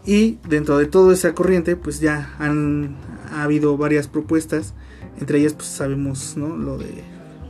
[0.06, 2.96] Y dentro de toda esa corriente, pues ya han
[3.32, 4.74] ha habido varias propuestas,
[5.20, 6.56] entre ellas pues sabemos, ¿no?
[6.56, 7.04] Lo de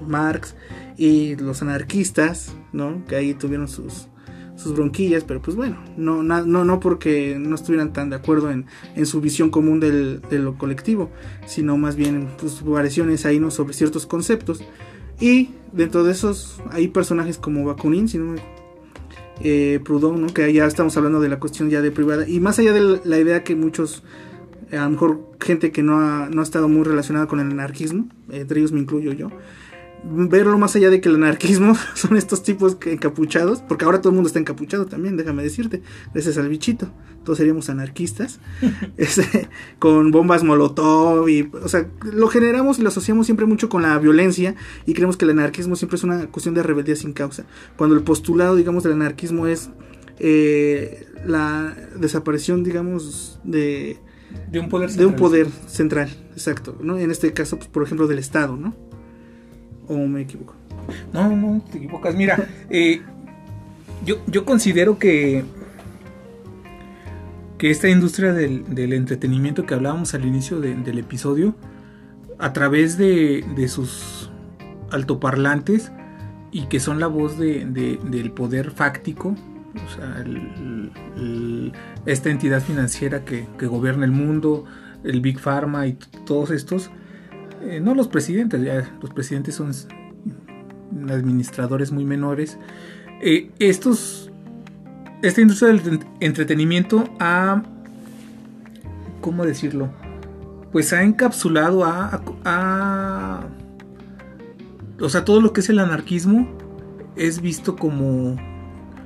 [0.08, 0.56] Marx
[0.98, 3.04] y los anarquistas, ¿no?
[3.08, 4.08] Que ahí tuvieron sus
[4.56, 8.50] sus bronquillas, pero pues bueno, no, na- no, no porque no estuvieran tan de acuerdo
[8.52, 11.12] en, en su visión común del, de lo colectivo,
[11.46, 13.52] sino más bien pues, variaciones ahí ¿no?
[13.52, 14.64] sobre ciertos conceptos.
[15.20, 18.40] Y dentro de esos hay personajes como Bakunin, si no me
[19.42, 20.28] eh, Proudhon, ¿no?
[20.28, 23.20] que ya estamos hablando de la cuestión ya de privada, y más allá de la
[23.20, 24.04] idea que muchos,
[24.72, 27.52] eh, a lo mejor gente que no ha, no ha estado muy relacionada con el
[27.52, 29.30] anarquismo, entre ellos me incluyo yo,
[30.06, 34.10] verlo más allá de que el anarquismo son estos tipos que encapuchados, porque ahora todo
[34.10, 35.82] el mundo está encapuchado también, déjame decirte,
[36.14, 36.88] gracias al bichito,
[37.24, 38.40] todos seríamos anarquistas,
[38.98, 43.82] este, con bombas molotov y, o sea, lo generamos y lo asociamos siempre mucho con
[43.82, 47.46] la violencia y creemos que el anarquismo siempre es una cuestión de rebeldía sin causa,
[47.76, 49.70] cuando el postulado, digamos, del anarquismo es
[50.20, 53.98] eh, la desaparición, digamos, de,
[54.52, 55.20] De un poder de un central.
[55.20, 56.98] poder central, exacto, ¿no?
[56.98, 58.76] En este caso, pues, por ejemplo, del Estado, ¿no?
[59.88, 60.56] ¿O me equivoco?
[61.14, 62.16] No, no, te equivocas.
[62.16, 62.38] Mira,
[62.70, 63.02] eh,
[64.06, 65.44] yo, yo considero que,
[67.58, 71.56] que esta industria del, del entretenimiento que hablábamos al inicio de- del episodio,
[72.38, 74.30] a través de, de sus
[74.92, 75.92] altoparlantes
[76.52, 79.36] y que son la voz de- de- del poder fáctico,
[79.76, 81.74] o sea, el- el-
[82.06, 84.66] esta entidad financiera que, que gobierna el mundo,
[85.04, 86.92] el Big Pharma y todos estos,
[87.66, 89.72] eh, no los presidentes, ya los presidentes son
[91.10, 92.58] administradores muy menores.
[93.22, 94.32] Eh, estos,
[95.22, 97.64] esta industria del ent- entretenimiento ha,
[99.22, 99.90] ¿cómo decirlo?
[100.72, 103.48] Pues ha encapsulado a, a- a-
[105.02, 106.48] o sea, todo lo que es el anarquismo
[107.16, 108.38] es visto como,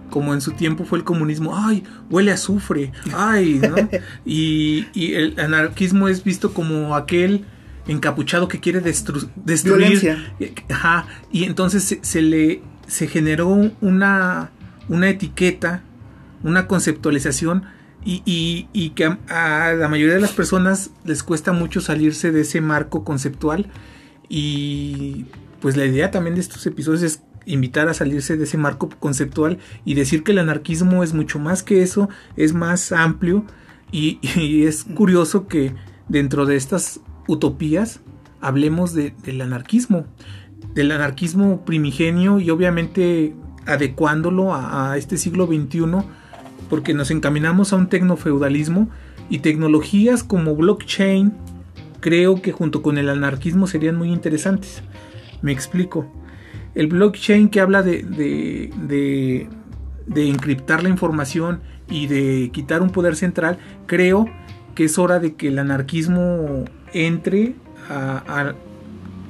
[0.10, 1.56] como en su tiempo fue el comunismo.
[1.56, 2.91] Ay, huele a azufre.
[3.15, 3.76] Ay, ¿no?
[4.26, 7.45] y, y el anarquismo es visto como aquel
[7.91, 10.34] encapuchado que quiere destru- destruir Violencia.
[10.69, 13.47] Ajá, y entonces se, se le se generó
[13.82, 14.52] una,
[14.88, 15.84] una etiqueta,
[16.43, 17.63] una conceptualización
[18.06, 19.17] y, y- y que a,
[19.67, 23.67] a la mayoría de las personas les cuesta mucho salirse de ese marco conceptual
[24.28, 25.25] y
[25.60, 29.58] pues la idea también de estos episodios es invitar a salirse de ese marco conceptual
[29.84, 33.45] y decir que el anarquismo es mucho más que eso, es más amplio
[33.91, 35.73] y, y es curioso que
[36.08, 36.99] dentro de estas
[37.30, 38.02] utopías
[38.42, 40.06] hablemos de- del anarquismo,
[40.74, 43.34] del anarquismo primigenio y obviamente
[43.65, 45.82] adecuándolo a, a este siglo XXI
[46.70, 48.89] porque nos encaminamos a un tecnofeudalismo
[49.30, 51.34] y tecnologías como blockchain
[52.00, 54.82] creo que junto con el anarquismo serían muy interesantes.
[55.42, 56.06] Me explico.
[56.76, 59.50] El blockchain que habla de, de, de,
[60.08, 64.28] de encriptar la información y de quitar un poder central, creo
[64.76, 67.56] que es hora de que el anarquismo entre
[67.89, 68.54] a-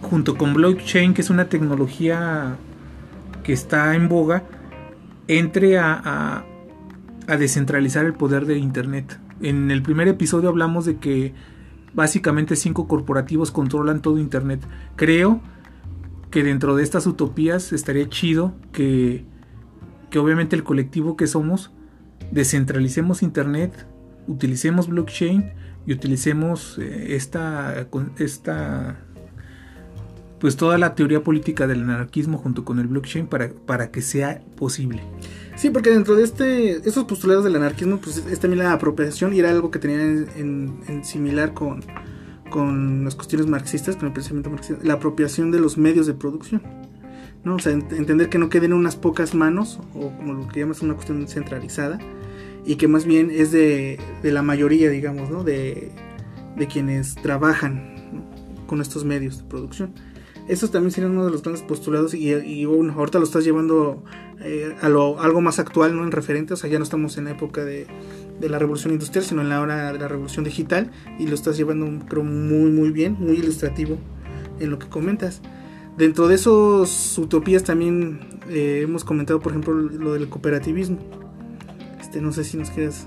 [0.02, 2.56] junto con blockchain, que es una tecnología
[3.44, 4.44] que está en boga,
[5.28, 6.46] entre a, a-
[7.28, 9.20] a descentralizar el poder de Internet.
[9.42, 11.34] En el primer episodio hablamos de que
[11.94, 14.62] básicamente cinco corporativos controlan todo Internet.
[14.96, 15.42] Creo
[16.32, 19.26] que dentro de estas utopías estaría chido que,
[20.10, 21.72] que obviamente el colectivo que somos
[22.32, 23.88] descentralicemos Internet,
[24.30, 25.52] utilicemos blockchain
[25.86, 27.86] y utilicemos eh, esta,
[28.18, 29.00] esta
[30.40, 34.42] pues toda la teoría política del anarquismo junto con el blockchain para, para que sea
[34.56, 35.02] posible.
[35.58, 39.40] Sí, porque dentro de este, estos postulados del anarquismo, pues es también la apropiación y
[39.40, 41.84] era algo que tenía en, similar con,
[42.50, 46.62] con las cuestiones marxistas, con el pensamiento marxista, la apropiación de los medios de producción.
[47.44, 47.56] ¿no?
[47.56, 50.82] O sea, ent- entender que no queden unas pocas manos, o como lo que llamas
[50.82, 52.00] una cuestión centralizada,
[52.66, 55.44] y que más bien es de, de la mayoría, digamos, ¿no?
[55.44, 55.92] de,
[56.56, 58.68] de quienes trabajan ¿no?
[58.68, 59.94] con estos medios de producción.
[60.48, 64.04] Estos también serían uno de los grandes postulados y, y bueno, ahorita lo estás llevando
[64.42, 66.04] eh, a lo, algo más actual, ¿no?
[66.04, 67.86] En referente, o sea, ya no estamos en la época de,
[68.40, 71.56] de la revolución industrial, sino en la hora de la revolución digital y lo estás
[71.56, 74.00] llevando, creo, muy, muy bien, muy ilustrativo
[74.60, 75.42] en lo que comentas.
[75.98, 80.98] Dentro de esos utopías también eh, hemos comentado, por ejemplo, lo del cooperativismo.
[82.10, 83.06] Este, no sé si nos quieras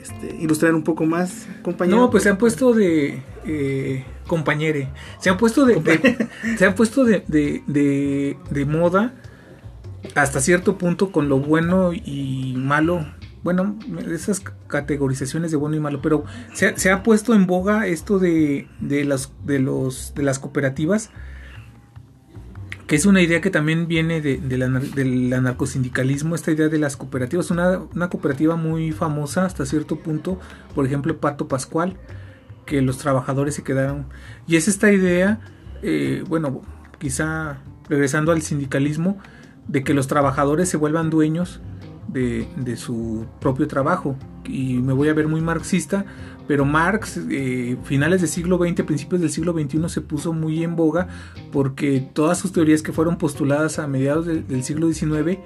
[0.00, 1.98] este, ilustrar un poco más, compañero.
[1.98, 4.88] No, pues se han puesto de eh, compañere.
[5.18, 6.26] Se han puesto de, de-
[6.56, 7.62] se han puesto de, de,
[8.48, 9.12] de- moda
[10.14, 13.06] hasta cierto punto con lo bueno y malo
[13.42, 13.78] bueno,
[14.10, 16.24] esas categorizaciones de bueno y malo, pero
[16.54, 21.10] se, se ha puesto en boga esto de, de, las, de, los, de las cooperativas,
[22.90, 26.96] que es una idea que también viene de, la del anarcosindicalismo, esta idea de las
[26.96, 30.40] cooperativas, una, cooperativa muy famosa hasta cierto punto,
[30.74, 31.98] por ejemplo, Pato Pascual,
[32.66, 34.06] que los trabajadores se quedaron,
[34.48, 35.38] y es esta idea,
[35.82, 36.62] eh, bueno,
[36.98, 39.18] quizá regresando al sindicalismo,
[39.68, 41.60] de que los trabajadores se vuelvan dueños
[42.08, 44.16] de su propio trabajo.
[44.44, 46.06] Y me voy a ver muy marxista,
[46.50, 50.74] pero Marx, eh, finales del siglo XX, principios del siglo XXI, se puso muy en
[50.74, 51.06] boga
[51.52, 55.38] porque todas sus teorías que fueron postuladas a mediados del- siglo XIX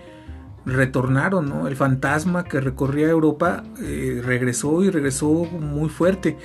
[0.64, 1.68] retornaron, ¿no?
[1.68, 6.38] El fantasma que recorría Europa eh, regresó y regresó muy fuerte.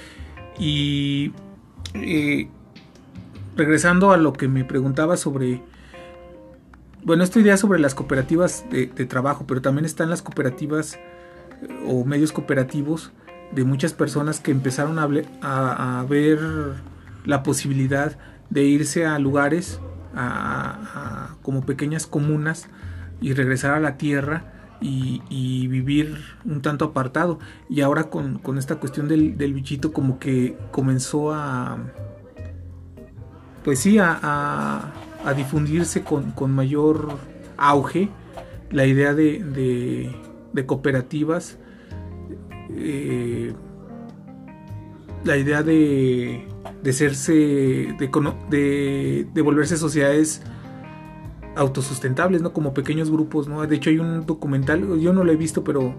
[0.59, 1.31] Y
[1.93, 2.49] eh,
[3.55, 5.61] regresando a lo que me preguntaba sobre
[7.05, 11.85] bueno, esta idea sobre las cooperativas de, de trabajo, pero también están las cooperativas eh,
[11.87, 13.13] o medios cooperativos
[13.51, 16.39] de muchas personas que empezaron a, ver
[17.25, 18.17] la posibilidad
[18.49, 19.79] de irse a lugares,
[20.15, 22.67] a, como pequeñas comunas,
[23.21, 27.39] y regresar a la tierra y, vivir un tanto apartado.
[27.69, 31.77] Y ahora con, esta cuestión del, bichito como que comenzó a,
[33.63, 34.93] pues sí, a, a-
[35.25, 37.09] a difundirse con, con mayor
[37.57, 38.07] auge
[38.71, 40.15] la idea de, de-
[40.53, 41.57] de cooperativas,
[42.75, 43.53] eh,
[45.23, 46.47] la idea de,
[46.81, 50.41] de serse, de, de, volverse sociedades
[51.55, 52.53] autosustentables, ¿no?
[52.53, 53.65] Como pequeños grupos, ¿no?
[53.65, 55.95] De hecho hay un documental, yo no lo he visto, pero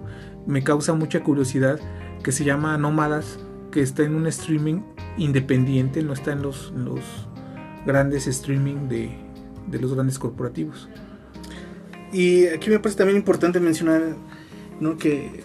[0.46, 1.78] me causa mucha curiosidad,
[2.22, 3.38] que se llama Nómadas,
[3.70, 4.80] que está en un streaming
[5.18, 7.00] independiente, no está en los, los
[7.86, 9.10] grandes streaming de,
[9.66, 10.88] de los grandes corporativos.
[12.12, 14.02] Y aquí me parece también importante mencionar,
[14.80, 14.96] ¿no?
[14.96, 15.44] Que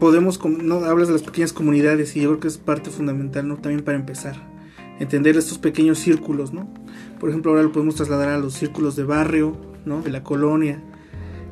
[0.00, 3.56] podemos, no hablas de las pequeñas comunidades y yo creo que es parte fundamental, ¿no?
[3.56, 4.34] También para empezar,
[4.98, 6.72] entender estos pequeños círculos, ¿no?
[7.20, 10.02] Por ejemplo, ahora lo podemos trasladar a los círculos de barrio, ¿no?
[10.02, 10.82] De la colonia.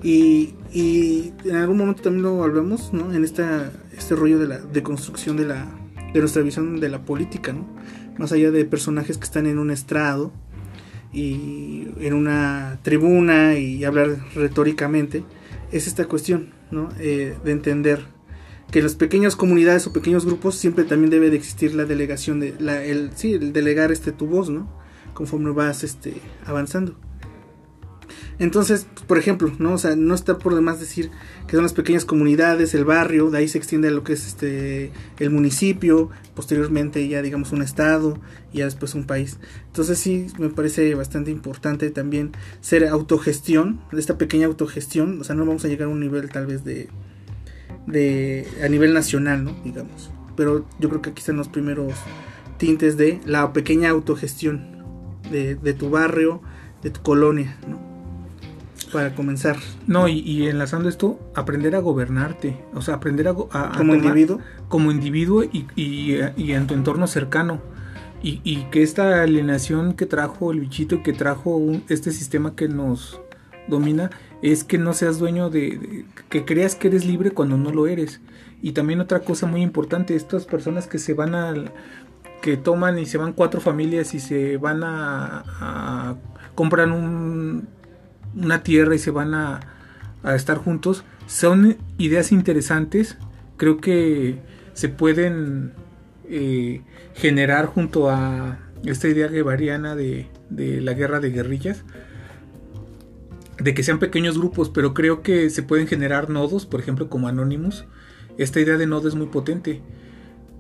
[0.03, 3.13] Y, y en algún momento también lo hablamos, ¿no?
[3.13, 5.69] En esta, este rollo de la deconstrucción de la
[6.13, 7.67] de nuestra visión de la política, ¿no?
[8.19, 10.33] Más allá de personajes que están en un estrado,
[11.13, 15.25] y en una tribuna y hablar retóricamente,
[15.73, 16.91] es esta cuestión, ¿no?
[16.99, 18.05] Eh, de entender
[18.71, 22.55] que las pequeñas comunidades o pequeños grupos siempre también debe de existir la delegación de
[22.59, 24.69] la, el sí el delegar este tu voz no
[25.15, 26.95] conforme vas este avanzando.
[28.39, 31.11] Entonces por ejemplo no o sea no está por demás decir
[31.47, 34.27] que son las pequeñas comunidades el barrio de ahí se extiende a lo que es
[34.27, 38.21] este el municipio posteriormente ya digamos un estado
[38.53, 39.39] y ya después un país.
[39.67, 45.21] Entonces sí me parece bastante importante también ser autogestión de esta pequeña autogestión.
[45.23, 46.91] O sea no vamos a llegar a un nivel tal vez de
[47.90, 49.53] de a nivel nacional, ¿no?
[49.64, 50.11] Digamos.
[50.37, 51.94] Pero yo creo que aquí están los primeros
[52.59, 54.79] tintes de la pequeña autogestión
[55.31, 56.40] de, de tu barrio,
[56.83, 57.79] de tu colonia, ¿no?
[58.92, 59.57] Para comenzar.
[59.87, 63.35] No, y, y enlazando esto, aprender a gobernarte, o sea, aprender a,
[63.77, 64.38] Como individuo.
[64.68, 67.61] como individuo y, y- y en tu entorno cercano.
[68.22, 72.68] Y, y que esta alienación que trajo el bichito, que trajo un- este sistema que
[72.68, 73.20] nos
[73.68, 74.11] domina,
[74.42, 78.20] es que no seas dueño de, que creas que eres libre cuando no lo eres.
[78.62, 81.72] Y también otra cosa muy importante, estas personas que se van al
[82.42, 86.16] que toman y se van cuatro familias y se van a, a-
[86.55, 87.68] compran un,
[88.37, 89.61] una tierra y se van a,
[90.22, 93.18] a estar juntos son ideas interesantes
[93.57, 94.38] creo que
[94.72, 95.72] se pueden
[96.29, 96.83] eh,
[97.14, 101.85] generar junto a esta idea guevariana de, de la guerra de guerrillas
[103.59, 107.29] de que sean pequeños grupos pero creo que se pueden generar nodos por ejemplo como
[107.29, 107.85] Anonymous.
[108.37, 109.83] Esta idea de nodo es muy potente.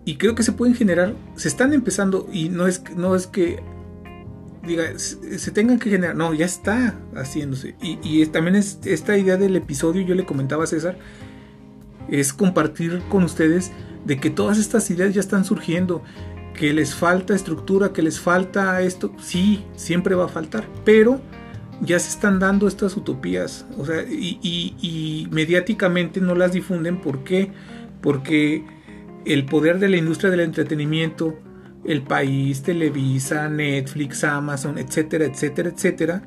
[0.04, 3.62] Y creo que se pueden generar se están empezando y no es no es que
[4.66, 7.76] diga se, tengan que generar no ya está haciéndose.
[7.80, 10.98] Y, y también es esta idea del episodio yo le comentaba a César
[12.08, 13.70] es compartir con ustedes
[14.04, 16.02] de que todas estas ideas ya están surgiendo
[16.54, 21.20] que les falta estructura que les falta esto sí siempre va a faltar pero
[21.80, 27.50] ya se están dando estas utopías o sea y, mediáticamente no las difunden ¿por qué?
[28.00, 28.64] porque
[29.24, 31.38] el poder de la industria del entretenimiento
[31.84, 36.22] el país, Televisa, Netflix, Amazon, etcétera, etcétera, etcétera,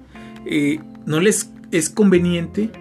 [0.45, 2.71] eh, no les es conveniente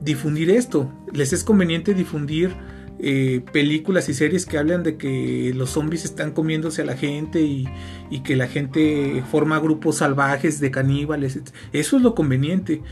[0.00, 0.90] difundir esto.
[1.12, 2.54] Les es conveniente difundir
[3.00, 7.40] eh, películas y series que hablan de que los zombies están comiéndose a la gente
[7.40, 7.68] y,
[8.24, 11.40] que la gente forma grupos salvajes de caníbales.
[11.72, 12.82] Eso es lo conveniente.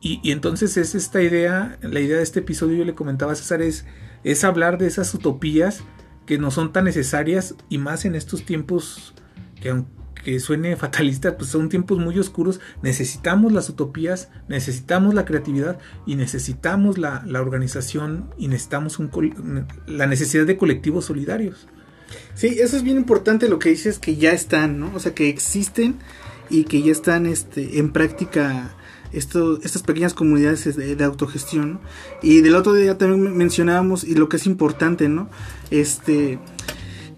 [0.00, 3.34] y, y entonces es esta idea, la idea de este episodio, yo le comentaba a
[3.34, 3.86] César, es,
[4.24, 5.82] es hablar de esas utopías
[6.26, 9.14] que no son tan necesarias y más en estos tiempos
[9.60, 9.99] que aunque
[10.40, 16.98] suene fatalista, pues son tiempos muy oscuros, necesitamos las utopías, necesitamos la creatividad y necesitamos
[16.98, 21.66] la, la organización y necesitamos un, la necesidad de colectivos solidarios.
[22.34, 24.90] Sí, eso es bien importante lo que dices que ya están, ¿no?
[24.94, 25.96] O sea, que existen
[26.48, 28.74] y que ya están este, en práctica
[29.12, 31.80] esto, estas pequeñas comunidades de, autogestión.
[32.22, 35.28] Y del otro día también men- mencionábamos, y lo que es importante, ¿no?
[35.70, 36.38] Este,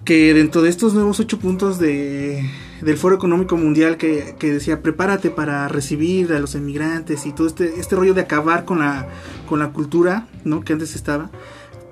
[0.04, 2.48] que dentro de estos nuevos ocho puntos de,
[2.82, 7.46] del Foro Económico Mundial que, que decía prepárate para recibir a los emigrantes y todo
[7.46, 9.08] este, este rollo de acabar con la,
[9.48, 10.60] con la cultura, ¿no?
[10.62, 11.30] Que antes estaba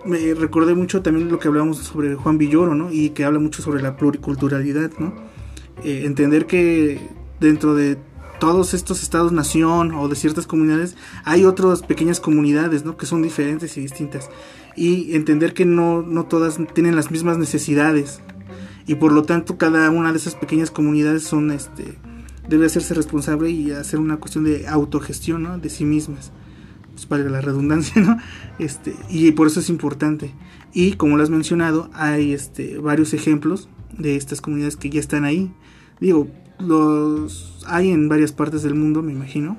[0.05, 2.91] me recordé mucho también lo que hablábamos sobre Juan Villoro, ¿no?
[2.93, 5.15] Y que habla mucho sobre la pluriculturalidad, ¿no?
[5.85, 7.01] Eh, entender que
[7.39, 7.99] dentro de
[8.39, 12.97] todos estos estados-nación o de ciertas comunidades hay otras pequeñas comunidades, ¿no?
[12.97, 14.31] Que son diferentes y distintas.
[14.77, 18.21] Y entender que no, no todas tienen las mismas necesidades.
[18.87, 21.99] Y por lo tanto cada una de esas pequeñas comunidades son, este,
[22.49, 25.61] debe hacerse responsable y hacer una cuestión de autogestión.
[25.61, 26.33] De sí mismas
[26.93, 28.19] pues valga la redundancia, ¿no?
[28.59, 30.35] Este, y por eso es importante.
[30.73, 35.25] Y como lo has mencionado, hay este, varios ejemplos de estas comunidades que ya están
[35.25, 35.53] ahí.
[36.01, 36.29] Digo,
[36.59, 39.57] los hay en varias partes del mundo, me imagino,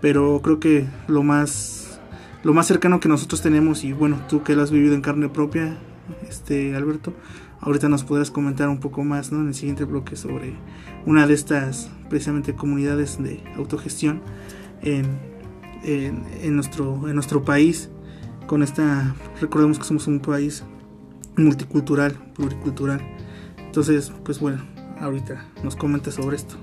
[0.00, 2.00] pero creo que lo más
[2.42, 5.28] lo más cercano que nosotros tenemos y bueno, tú que lo has vivido en carne
[5.28, 5.76] propia,
[6.28, 7.12] este Alberto,
[7.60, 9.40] ahorita nos podrás comentar un poco más, ¿no?
[9.40, 10.54] En el siguiente bloque sobre
[11.06, 14.22] una de estas precisamente comunidades de autogestión
[14.82, 15.30] en
[15.82, 17.90] en, nuestro, en nuestro país
[18.46, 20.64] con esta, recordemos que somos un país
[21.36, 23.00] multicultural, pluricultural.
[23.58, 24.62] Entonces, pues bueno,
[24.98, 26.56] ahorita nos comenta sobre esto.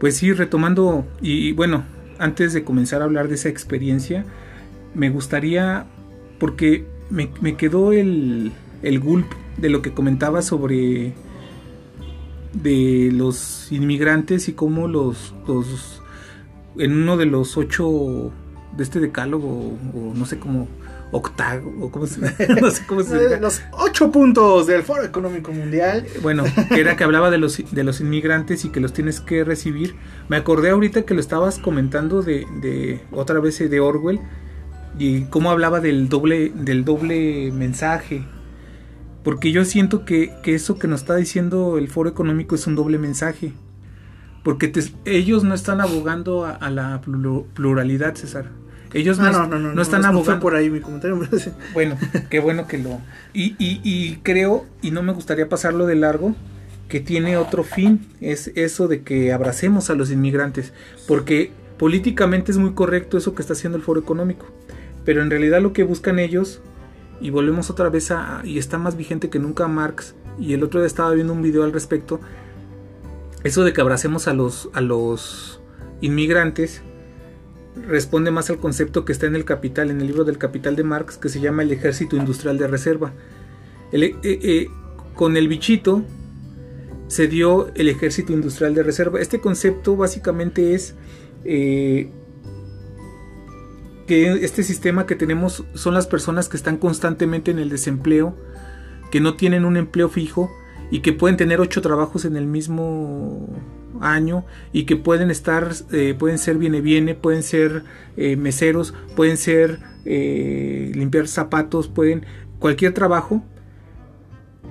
[0.00, 1.84] Pues sí, retomando, y bueno,
[2.18, 4.24] antes de comenzar a hablar de esa experiencia,
[4.94, 5.86] me gustaría,
[6.38, 8.50] porque me, quedó el,
[8.82, 9.26] el gulp
[9.58, 11.12] de lo que comentaba sobre
[12.54, 16.02] de los inmigrantes y cómo los, los
[16.78, 18.32] en uno de los ocho
[18.76, 20.66] de este decálogo o no sé cómo
[21.12, 22.20] octavo cómo se,
[22.60, 23.40] no sé cómo se diga.
[23.40, 26.06] Los ocho puntos del Foro Económico Mundial.
[26.22, 29.44] Bueno, que era que hablaba de los, de los inmigrantes y que los tienes que
[29.44, 29.96] recibir.
[30.28, 34.20] Me acordé ahorita que lo estabas comentando de, de otra vez eh, de Orwell
[34.98, 38.24] y cómo hablaba del doble, del doble mensaje.
[39.22, 42.74] Porque yo siento que, que eso que nos está diciendo el foro económico es un
[42.74, 43.52] doble mensaje.
[44.42, 47.02] Porque te- ellos no están abogando a, a la
[47.54, 48.46] pluralidad, César.
[48.92, 50.42] Ellos Ah, no, no, no, no, no están no, fue abogando.
[50.42, 51.20] por ahí mi comentario.
[51.74, 51.96] Bueno,
[52.28, 53.00] qué bueno que lo...
[53.32, 56.34] Y, y, y creo, y no me gustaría pasarlo de largo,
[56.88, 60.72] que tiene otro fin, es eso de que abracemos a los inmigrantes,
[61.06, 64.46] porque políticamente es muy correcto eso que está haciendo el Foro Económico,
[65.04, 66.60] pero en realidad lo que buscan ellos,
[67.20, 68.42] y volvemos otra vez a...
[68.44, 71.62] y está más vigente que nunca Marx, y el otro día estaba viendo un video
[71.62, 72.20] al respecto,
[73.44, 75.60] eso de que abracemos a los, a los
[76.00, 76.82] inmigrantes,
[77.76, 80.84] responde más al concepto que está en el Capital, en el libro del Capital de
[80.84, 83.12] Marx, que se llama el Ejército Industrial de Reserva.
[83.92, 84.68] El- eh, eh,
[85.14, 86.02] con el bichito
[87.08, 89.20] se dio el Ejército Industrial de Reserva.
[89.20, 90.94] Este concepto básicamente es
[91.44, 92.10] eh,
[94.06, 98.36] que este sistema que tenemos son las personas que están constantemente en el desempleo,
[99.10, 100.50] que no tienen un empleo fijo
[100.90, 103.48] y que pueden tener ocho trabajos en el mismo
[104.00, 107.84] año y que pueden estar, eh, pueden ser viene viene, pueden ser
[108.16, 112.24] eh, meseros, pueden ser eh, limpiar zapatos, pueden
[112.58, 113.42] cualquier trabajo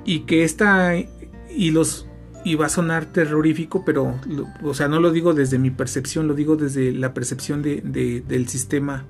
[0.06, 2.06] y que esta y los
[2.46, 4.16] y va a sonar terrorífico, pero
[4.64, 8.22] o sea no lo digo desde mi percepción, lo digo desde la percepción de, de-
[8.22, 9.06] del sistema.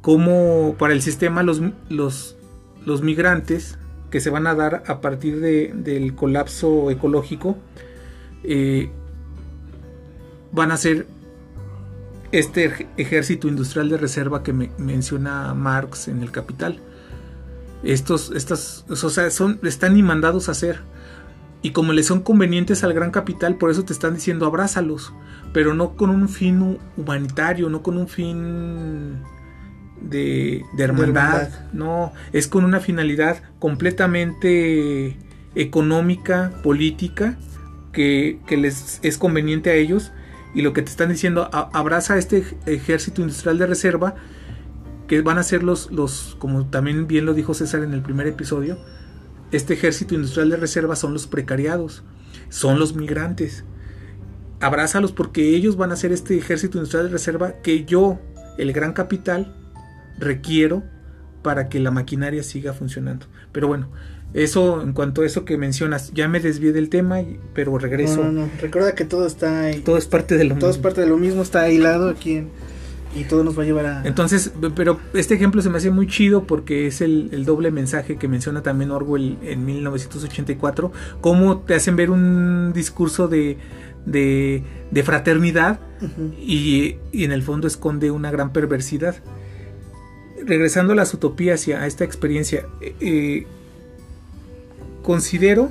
[0.00, 2.36] Como para el sistema los, los,
[2.84, 3.78] los migrantes
[4.10, 7.56] que se van a dar a partir de- del colapso ecológico
[8.44, 8.90] eh,
[10.52, 11.06] van a ser
[12.32, 16.78] este ej- ejército industrial de reserva que me- menciona Marx en el Capital.
[17.82, 20.80] Estos, estas, o sea, son, están ni mandados a hacer.
[21.62, 25.12] Y como les son convenientes al gran capital, por eso te están diciendo abrázalos.
[25.52, 29.18] Pero no con un fin hu- humanitario, no con un fin
[30.00, 31.42] de, de hermandad.
[31.42, 31.72] hermandad.
[31.72, 35.16] No, es con una finalidad completamente
[35.54, 37.36] económica, política,
[37.92, 40.12] que, les es conveniente a ellos.
[40.54, 44.14] Y lo que te están diciendo, a- abraza este ej- ejército industrial de reserva,
[45.08, 48.26] que van a ser los, los, como también bien lo dijo César en el primer
[48.26, 48.78] episodio,
[49.50, 52.02] este ejército industrial de reserva son los precariados,
[52.48, 53.64] son los migrantes.
[54.60, 58.20] Abrázalos porque ellos van a ser este ejército industrial de reserva que yo,
[58.58, 59.54] el gran capital,
[60.18, 60.82] requiero
[61.42, 63.26] para que la maquinaria siga funcionando.
[63.50, 63.90] Pero bueno,
[64.34, 67.20] eso en cuanto a eso que mencionas, ya me desvié del tema,
[67.54, 68.24] pero regreso.
[68.24, 68.50] No, no, no.
[68.60, 69.80] Recuerda que todo está ahí.
[69.80, 70.82] Todo es parte de lo todo es mismo.
[70.82, 72.48] parte de lo mismo, está hilado aquí en-
[73.14, 74.02] y todo nos va a llevar a...
[74.06, 78.16] Entonces, pero este ejemplo se me hace muy chido porque es el, el doble mensaje
[78.16, 83.58] que menciona también Orwell en 1984, cómo te hacen ver un discurso de,
[84.06, 85.78] de, de fraternidad
[86.40, 89.16] y, y en el fondo esconde una gran perversidad.
[90.44, 93.46] Regresando a las utopías y a esta experiencia, eh, eh,
[95.02, 95.70] considero,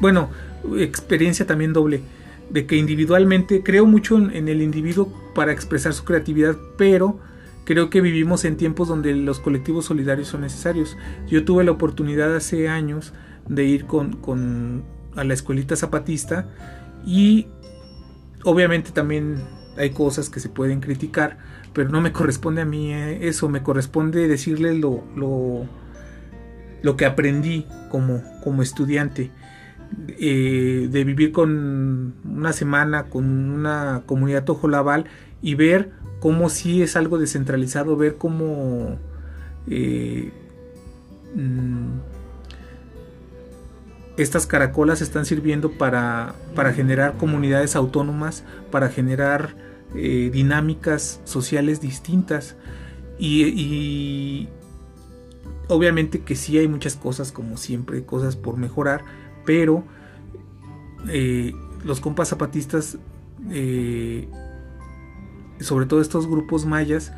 [0.00, 0.30] bueno,
[0.78, 2.02] experiencia también doble,
[2.50, 7.18] de que individualmente creo mucho en, el individuo para expresar su creatividad, pero
[7.64, 10.96] creo que vivimos en tiempos donde los colectivos solidarios son necesarios.
[11.28, 13.12] Yo tuve la oportunidad hace años
[13.48, 14.84] de ir con, con
[15.16, 16.48] a la escuelita zapatista
[17.06, 17.46] y
[18.44, 19.36] obviamente también
[19.76, 21.38] hay cosas que se pueden criticar,
[21.72, 25.66] pero no me corresponde a mí eh, eso, me corresponde decirles lo, lo,
[26.82, 29.30] lo que aprendí como, como estudiante.
[30.08, 35.06] eh, de vivir con una semana con una comunidad tojolabal
[35.42, 38.98] y ver cómo sí es algo descentralizado, ver cómo
[39.68, 40.30] eh,
[41.34, 41.98] mm,
[44.16, 49.54] estas caracolas están sirviendo para, para generar comunidades autónomas, para generar
[49.94, 52.56] eh, dinámicas sociales distintas.
[53.18, 54.48] Y, y
[55.70, 59.04] obviamente que sí hay muchas cosas, como siempre, cosas por mejorar,
[59.46, 59.84] pero
[61.08, 61.54] eh,
[61.84, 62.98] los compas zapatistas,
[63.50, 64.28] eh,
[65.60, 67.12] sobre todo estos grupos mayas,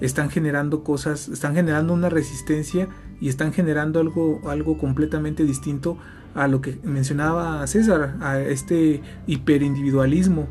[0.00, 2.88] están generando cosas, están generando una resistencia
[3.20, 5.98] y están generando algo, algo completamente distinto
[6.34, 10.48] a lo que mencionaba César, a este hiperindividualismo.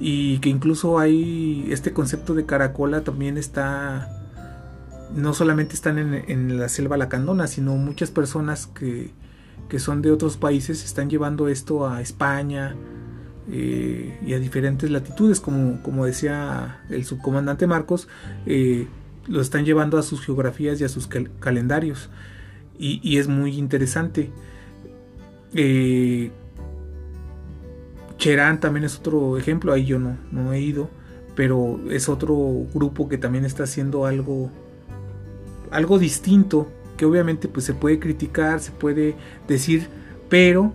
[0.00, 4.17] Y que incluso hay este concepto de caracola también está
[5.14, 9.10] no solamente están en, la selva lacandona sino muchas personas que,
[9.68, 12.74] que, son de otros países están llevando esto a España
[13.50, 18.08] eh, y a diferentes latitudes como, como decía el subcomandante Marcos
[18.46, 18.86] eh,
[19.28, 22.08] lo están llevando a sus geografías y a sus cal calendarios.
[22.78, 24.30] Y, y, es muy interesante.
[25.54, 26.30] Eh,
[28.16, 30.90] Cherán también es otro ejemplo, ahí yo no, no he ido,
[31.34, 32.36] pero es otro
[32.74, 34.50] grupo que también está haciendo algo,
[35.70, 39.16] algo distinto, que obviamente pues se puede criticar, se puede
[39.46, 39.88] decir,
[40.28, 40.74] pero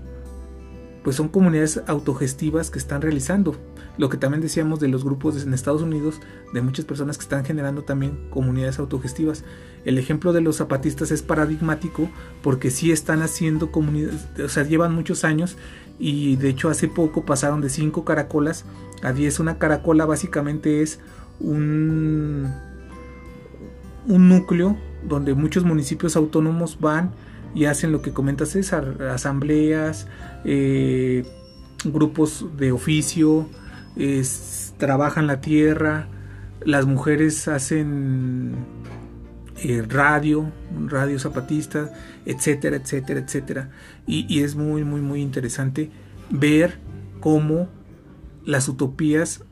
[1.04, 3.56] pues son comunidades autogestivas que están realizando.
[3.98, 6.20] Lo que también decíamos de los grupos en Estados Unidos,
[6.54, 9.44] de muchas personas que están generando también comunidades autogestivas.
[9.86, 12.10] El ejemplo de los zapatistas es paradigmático
[12.42, 15.58] porque sí están haciendo comunidades, o sea, llevan muchos años
[16.00, 18.66] y de hecho hace poco pasaron de 5 caracolas
[19.04, 19.40] a 10.
[19.42, 21.00] Una caracola básicamente es
[21.40, 22.52] un,
[24.08, 24.78] un núcleo
[25.08, 27.12] donde muchos municipios autónomos van
[27.56, 30.08] y hacen lo que comenta César, asambleas,
[30.44, 31.26] eh,
[31.86, 33.48] grupos de oficio,
[34.78, 36.08] trabajan la tierra,
[36.66, 38.56] las mujeres hacen
[39.58, 40.52] eh, radio,
[40.88, 41.94] radio zapatista,
[42.26, 43.70] etcétera, etcétera, etcétera.
[44.08, 45.92] Y, es muy, muy, muy interesante
[46.30, 46.80] ver
[47.20, 47.70] cómo
[48.46, 49.44] las utopías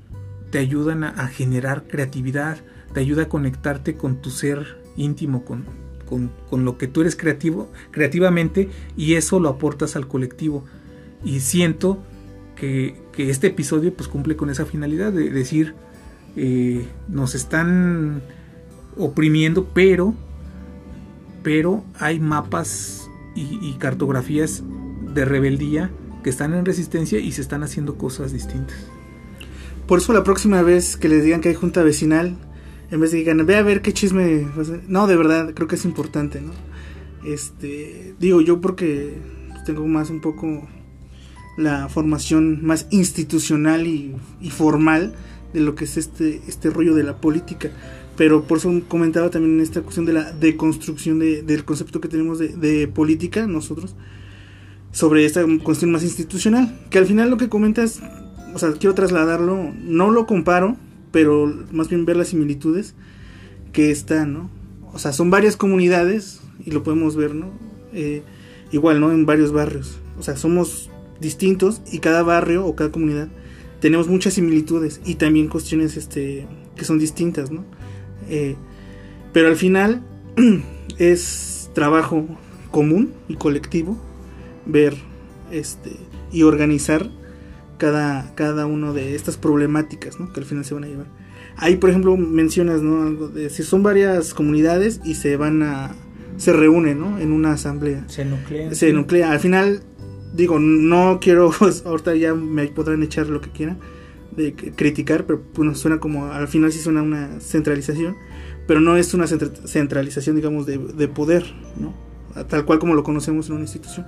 [0.50, 2.58] te ayudan a, generar creatividad,
[2.94, 5.66] te ayuda a conectarte con tu ser íntimo, con,
[6.08, 10.64] con, con lo que tú eres creativo, creativamente, y eso lo aportas al colectivo.
[11.24, 12.04] Y siento
[12.56, 15.74] que, que este episodio pues cumple con esa finalidad de decir,
[16.36, 18.22] eh, nos están
[18.98, 20.14] oprimiendo, pero,
[21.44, 24.64] pero hay mapas y, y, cartografías
[25.14, 25.90] de rebeldía
[26.24, 28.78] que están en resistencia y se están haciendo cosas distintas.
[29.88, 32.38] Por eso la próxima vez que les digan que hay junta vecinal,
[32.92, 34.46] en vez de digan, ve a ver qué chisme.
[34.88, 36.52] No, de verdad, creo que es importante, ¿no?
[37.26, 39.14] Este, digo yo porque
[39.66, 40.68] tengo más un poco
[41.58, 45.14] la formación más institucional y, y formal
[45.54, 47.72] de lo que es este, este rollo de la política.
[48.18, 52.40] Pero por eso comentaba también esta cuestión de la deconstrucción de, del concepto que tenemos
[52.40, 53.96] de, de, política nosotros
[54.92, 56.78] sobre esta cuestión más institucional.
[56.90, 58.02] Que al final lo que comentas,
[58.54, 60.76] o sea, quiero trasladarlo, no lo comparo,
[61.12, 62.96] pero más bien ver las similitudes
[63.74, 64.50] que están, ¿no?
[64.94, 67.52] O sea, son varias comunidades y lo podemos ver, ¿no?
[67.94, 68.24] Eh,
[68.72, 69.12] igual, ¿no?
[69.12, 70.00] En varios barrios.
[70.20, 70.90] O sea, somos
[71.20, 73.30] distintos y cada barrio o cada comunidad
[73.80, 77.66] tenemos muchas similitudes y también cuestiones este, que son distintas, ¿no?
[78.30, 78.56] Eh,
[79.34, 80.04] pero al final
[80.98, 82.26] es trabajo
[82.70, 83.98] común y colectivo
[84.66, 84.96] ver
[85.52, 85.92] este
[86.32, 87.10] y organizar
[87.82, 90.32] cada, cada uno de estas problemáticas ¿no?
[90.32, 91.08] que al final se van a llevar.
[91.58, 93.02] Ahí, por ejemplo, mencionas, ¿no?
[93.02, 95.96] Algo de si son varias comunidades y se van a.
[96.38, 97.18] se reúnen, ¿no?
[97.20, 98.04] En una asamblea.
[98.08, 98.74] Se nuclea.
[98.76, 99.32] Se nuclea.
[99.32, 99.82] Al final,
[100.36, 101.52] digo, no quiero.
[101.86, 103.80] ahorita ya me podrán echar lo que quieran
[104.38, 106.28] de criticar, pero bueno, suena como.
[106.28, 108.16] Al final sí suena una centralización.
[108.68, 111.44] Pero no es una centra- centralización, digamos, de, de poder,
[111.78, 111.94] ¿no?
[112.48, 114.06] Tal cual como lo conocemos en una institución.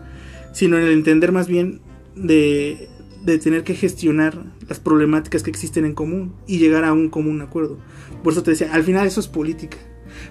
[0.54, 1.82] Sino en el entender más bien
[2.16, 2.88] de,
[3.24, 7.42] de tener que gestionar las problemáticas que existen en común y llegar a un común
[7.42, 7.78] acuerdo.
[8.24, 9.78] Por eso te decía, al final eso es política.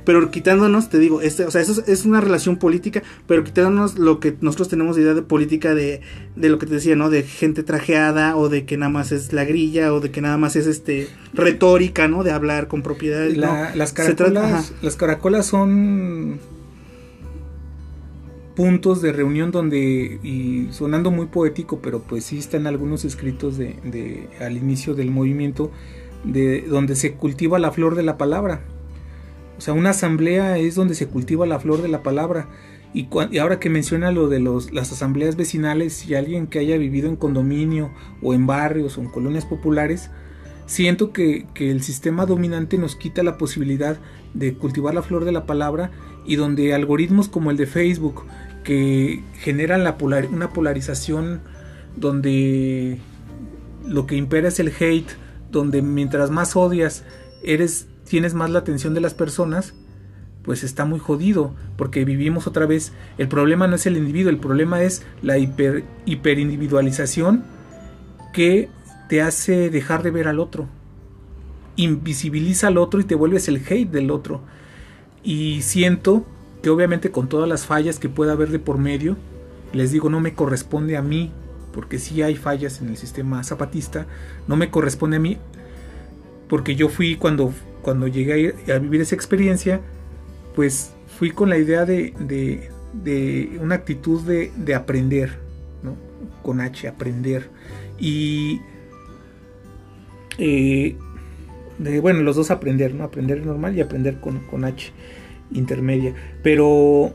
[0.05, 3.99] Pero quitándonos, te digo, este, o sea, eso es, es una relación política, pero quitándonos
[3.99, 6.01] lo que nosotros tenemos de idea de política de,
[6.37, 7.11] de lo que te decía, ¿no?
[7.11, 10.39] De gente trajeada, o de que nada más es la grilla, o de que nada
[10.39, 12.23] más es este retórica, ¿no?
[12.23, 13.29] De hablar con propiedad.
[13.31, 13.77] La- no.
[13.77, 16.39] las, caracolas, las caracolas son
[18.63, 23.75] puntos de reunión donde, y sonando muy poético, pero pues sí están algunos escritos de,
[23.83, 25.73] de- al inicio del movimiento,
[26.23, 28.61] de donde se cultiva la flor de la palabra.
[29.59, 32.47] O sea, una asamblea es donde se cultiva la flor de la palabra.
[32.95, 36.79] Y, y ahora que menciona lo de los, las asambleas vecinales, si alguien que haya
[36.79, 37.91] vivido en condominio
[38.23, 40.09] o en barrios o en colonias populares,
[40.67, 43.99] siento que, que el sistema dominante nos quita la posibilidad
[44.35, 45.91] de cultivar la flor de la palabra
[46.25, 48.23] y donde algoritmos como el de Facebook
[48.65, 51.41] que generan la polar- una polarización
[51.97, 52.99] donde
[53.87, 55.11] lo que impera es el hate,
[55.51, 57.05] donde mientras más odias
[57.43, 59.75] eres tienes más la atención de las personas,
[60.43, 64.39] pues está muy jodido, porque vivimos otra vez, el problema no es el individuo, el
[64.39, 67.45] problema es la hiper, hiperindividualización
[68.33, 68.69] que
[69.09, 70.69] te hace dejar de ver al otro.
[71.77, 74.43] Invisibiliza al otro y te vuelves el hate del otro.
[75.23, 76.27] Y siento
[76.63, 79.17] que obviamente con todas las fallas que pueda haber de por medio,
[79.73, 81.33] les digo, no me corresponde a mí,
[81.73, 84.07] porque sí hay fallas en el sistema zapatista,
[84.47, 85.39] no me corresponde a mí,
[86.49, 87.53] porque yo fui cuando,
[87.83, 89.81] cuando llegué a, ir- a vivir esa experiencia,
[90.55, 95.39] pues fui con la idea de, de, de una actitud de, de aprender,
[95.83, 95.97] ¿no?
[96.43, 97.49] Con H, aprender.
[97.99, 98.61] Y
[100.39, 100.97] eh,
[101.79, 103.05] de, bueno, los dos aprender, ¿no?
[103.05, 104.93] Aprender normal y aprender con, con H
[105.55, 106.15] intermedia.
[106.43, 107.13] Pero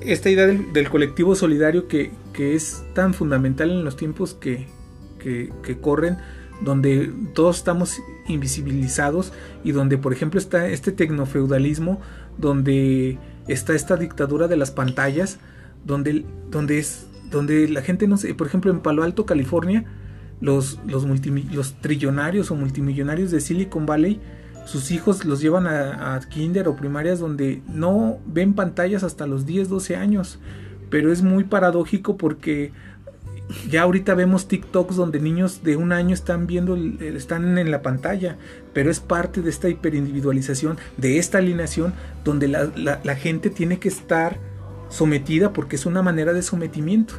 [0.00, 4.66] esta idea del, colectivo solidario que, que es tan fundamental en los tiempos que,
[5.18, 6.18] que, corren,
[6.60, 9.32] donde todos estamos invisibilizados
[9.64, 12.00] y donde por ejemplo está este tecnofeudalismo,
[12.36, 15.38] donde está esta dictadura de las pantallas,
[15.84, 19.84] donde, donde es donde la gente no sé, por ejemplo en Palo Alto, California,
[20.40, 21.04] los, los,
[21.52, 24.20] los trillonarios o multimillonarios de Silicon Valley,
[24.68, 29.70] sus hijos los llevan a, kinder o primarias donde no ven pantallas hasta los 10,
[29.70, 30.38] 12 años.
[30.90, 32.72] Pero es muy paradójico porque
[33.70, 38.36] ya ahorita vemos TikToks donde niños de un año están viendo, están en la pantalla,
[38.74, 41.94] pero es parte de esta hiperindividualización, de esta alineación,
[42.24, 44.36] donde la, la- la gente tiene que estar
[44.90, 47.14] sometida porque es una manera de sometimiento.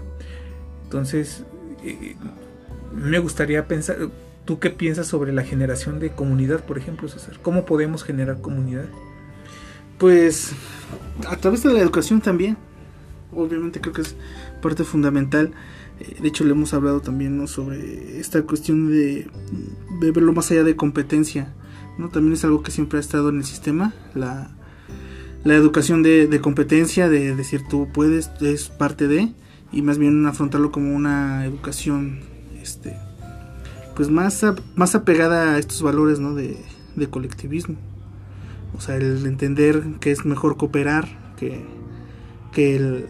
[0.84, 1.45] Entonces,
[1.84, 2.16] eh,
[2.93, 3.97] me gustaría pensar,
[4.50, 7.38] ¿tú qué piensas sobre la generación de comunidad, por ejemplo, César?
[7.43, 8.86] ¿Cómo podemos generar comunidad?
[10.00, 10.54] Pues
[11.28, 12.58] a través de la educación también.
[13.32, 14.16] Obviamente creo que es
[14.60, 15.52] parte fundamental.
[16.00, 17.45] Eh, De hecho, le hemos hablado también ¿no?
[17.45, 19.30] sobre esta cuestión de,
[20.02, 21.54] verlo más allá de competencia.
[22.00, 22.10] ¿no?
[22.10, 23.93] También es algo que siempre ha estado en el sistema.
[24.16, 24.50] La,
[25.43, 29.32] la educación de, de competencia, de decir tú puedes, es parte de.
[29.72, 32.22] Y más bien afrontarlo como una educación
[32.60, 32.97] este,
[34.00, 36.34] pues más, a- más apegada a estos valores ¿no?
[36.34, 36.56] de,
[36.95, 37.76] de colectivismo.
[38.78, 41.66] O sea, el entender que es mejor cooperar que,
[42.54, 43.06] que el,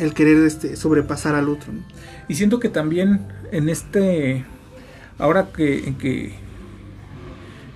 [0.00, 1.72] el querer este, sobrepasar al otro.
[2.26, 4.44] Y siento que también en este,
[5.18, 6.32] ahora que, que,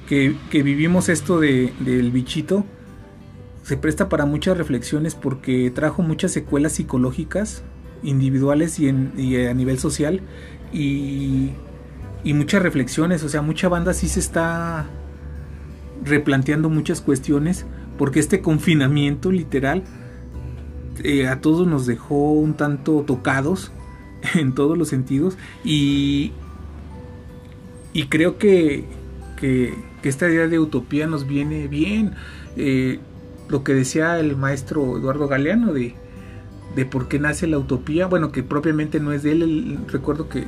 [0.08, 2.64] que, que vivimos esto de, del bichito,
[3.62, 7.62] se presta para muchas reflexiones porque trajo muchas secuelas psicológicas,
[8.02, 10.22] individuales y, en, y a nivel social,
[10.72, 11.50] y,
[12.26, 14.86] y muchas reflexiones, o sea, mucha banda sí se está
[16.04, 17.66] replanteando muchas cuestiones,
[17.96, 19.84] porque este confinamiento literal
[21.04, 23.70] eh, a todos nos dejó un tanto tocados
[24.34, 26.32] en todos los sentidos y,
[27.92, 28.84] y creo que,
[29.40, 32.12] que, esta idea de utopía nos viene bien.
[32.56, 33.00] Eh,
[33.48, 35.94] lo que decía el maestro Eduardo Galeano de,
[36.76, 40.28] de por qué nace la utopía, bueno, que propiamente no es de él, él- recuerdo
[40.28, 40.44] que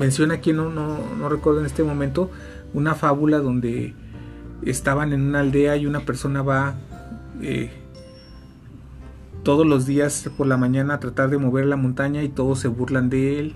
[0.00, 2.30] menciona aquí, no, no, no recuerdo en este momento,
[2.72, 3.94] una fábula donde
[4.64, 6.74] estaban en una aldea y una persona va
[7.42, 7.70] eh,
[9.42, 12.68] todos los días por la mañana a tratar de mover la montaña y todos se
[12.68, 13.54] burlan de él.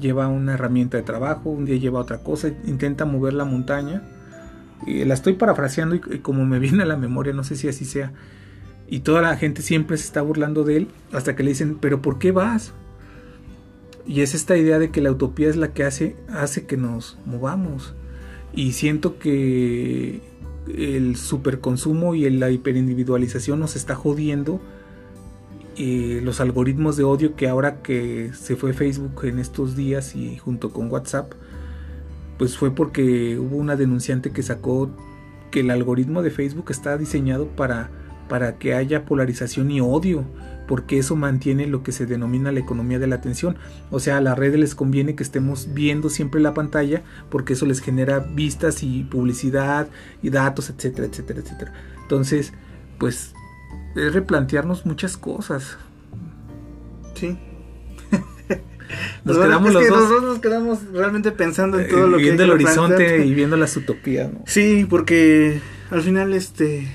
[0.00, 4.02] Lleva una herramienta de trabajo, un día lleva otra cosa, intenta mover la montaña.
[4.86, 7.68] Y la estoy parafraseando y, y como me viene a la memoria, no sé si
[7.68, 8.12] así sea.
[8.88, 12.00] Y toda la gente siempre se está burlando de él hasta que le dicen, pero
[12.00, 12.72] ¿por qué vas?
[14.06, 17.18] Y es esta idea de que la utopía es la que hace, hace que nos
[17.26, 17.94] movamos.
[18.54, 20.20] Y siento que
[20.74, 24.60] el superconsumo y la hiperindividualización nos está jodiendo.
[25.76, 30.38] Eh, los algoritmos de odio que ahora que se fue Facebook en estos días y
[30.38, 31.32] junto con WhatsApp,
[32.38, 34.90] pues fue porque hubo una denunciante que sacó
[35.50, 37.90] que el algoritmo de Facebook está diseñado para,
[38.28, 40.24] para que haya polarización y odio
[40.66, 43.56] porque eso mantiene lo que se denomina la economía de la atención.
[43.90, 47.66] O sea, a la red les conviene que estemos viendo siempre la pantalla porque eso
[47.66, 49.88] les genera vistas y publicidad
[50.22, 51.72] y datos, etcétera, etcétera, etcétera.
[52.02, 52.52] Entonces,
[52.98, 53.34] pues
[53.94, 55.78] es replantearnos muchas cosas.
[57.14, 57.38] Sí.
[59.24, 62.22] Nos quedamos los que dos nosotros nos quedamos realmente pensando en eh, todo lo que
[62.22, 64.32] viendo el horizonte y viendo las utopías.
[64.32, 64.44] ¿no?
[64.46, 65.60] Sí, porque
[65.90, 66.86] al final este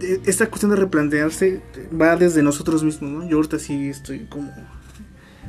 [0.00, 1.62] esta cuestión de replantearse
[1.98, 3.28] va desde nosotros mismos, ¿no?
[3.28, 4.52] Yo ahorita sí estoy como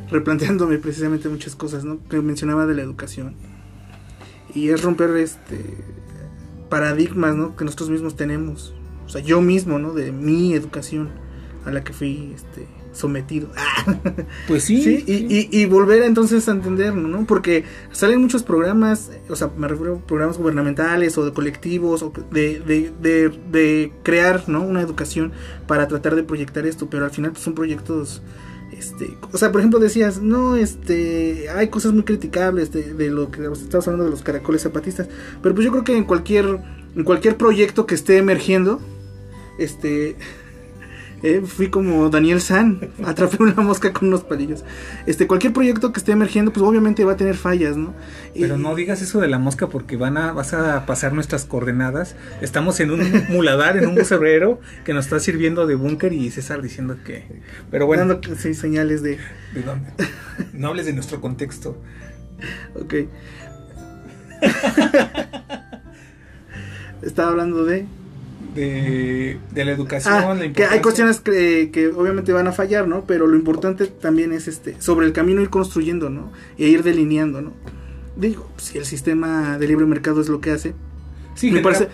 [0.10, 2.00] replanteándome precisamente muchas cosas, ¿no?
[2.08, 3.36] Que mencionaba de la educación.
[4.54, 5.60] Y es romper este
[6.70, 7.56] paradigmas, ¿no?
[7.56, 8.74] Que nosotros mismos tenemos.
[9.06, 9.94] O sea, yo mismo, ¿no?
[9.94, 11.10] De mi educación
[11.66, 12.68] a la que fui este
[12.98, 13.50] sometido.
[14.48, 14.82] Pues sí.
[14.82, 17.26] Sí, y, y, y volver entonces a entenderlo, ¿no?
[17.26, 22.12] Porque salen muchos programas, o sea, me refiero a programas gubernamentales o de colectivos, o
[22.32, 24.64] de, de, de, de crear, ¿no?
[24.64, 25.34] Una educación
[25.68, 28.22] para tratar de proyectar esto, pero al final pues, son proyectos,
[28.72, 33.32] este, o sea, por ejemplo decías, no, este, hay cosas muy criticables de, de lo
[33.32, 35.08] que estabas hablando de los caracoles zapatistas,
[35.42, 36.60] pero pues yo creo que en cualquier,
[36.96, 38.80] en cualquier proyecto que esté emergiendo,
[39.58, 40.16] este,
[41.24, 44.64] eh, fui como Daniel San, atrapé una mosca con unos palillos.
[45.06, 47.94] Este, cualquier proyecto que esté emergiendo, pues obviamente va a tener fallas, ¿no?
[48.34, 52.16] Pero no digas eso de la mosca porque van a, vas a pasar nuestras coordenadas.
[52.42, 56.62] Estamos en un muladar, en un bucerero que nos está sirviendo de búnker y César
[56.62, 57.24] diciendo que...
[57.72, 59.18] Pero bueno, dando sí, señales de,
[59.54, 59.90] ¿de dónde?
[60.54, 61.82] no hables de nuestro contexto.
[62.76, 62.94] ok.
[67.02, 67.86] Estaba hablando de
[68.58, 72.88] De, de la educación, Ah, la que hay cuestiones que, que obviamente van a fallar,
[72.88, 73.06] ¿no?
[73.06, 76.32] Pero lo importante también es este sobre el camino ir construyendo, ¿no?
[76.58, 77.54] E ir delineando, ¿no?
[78.16, 80.74] Digo, si el sistema de libre mercado es lo que hace,
[81.36, 81.88] Sí, me genera- parece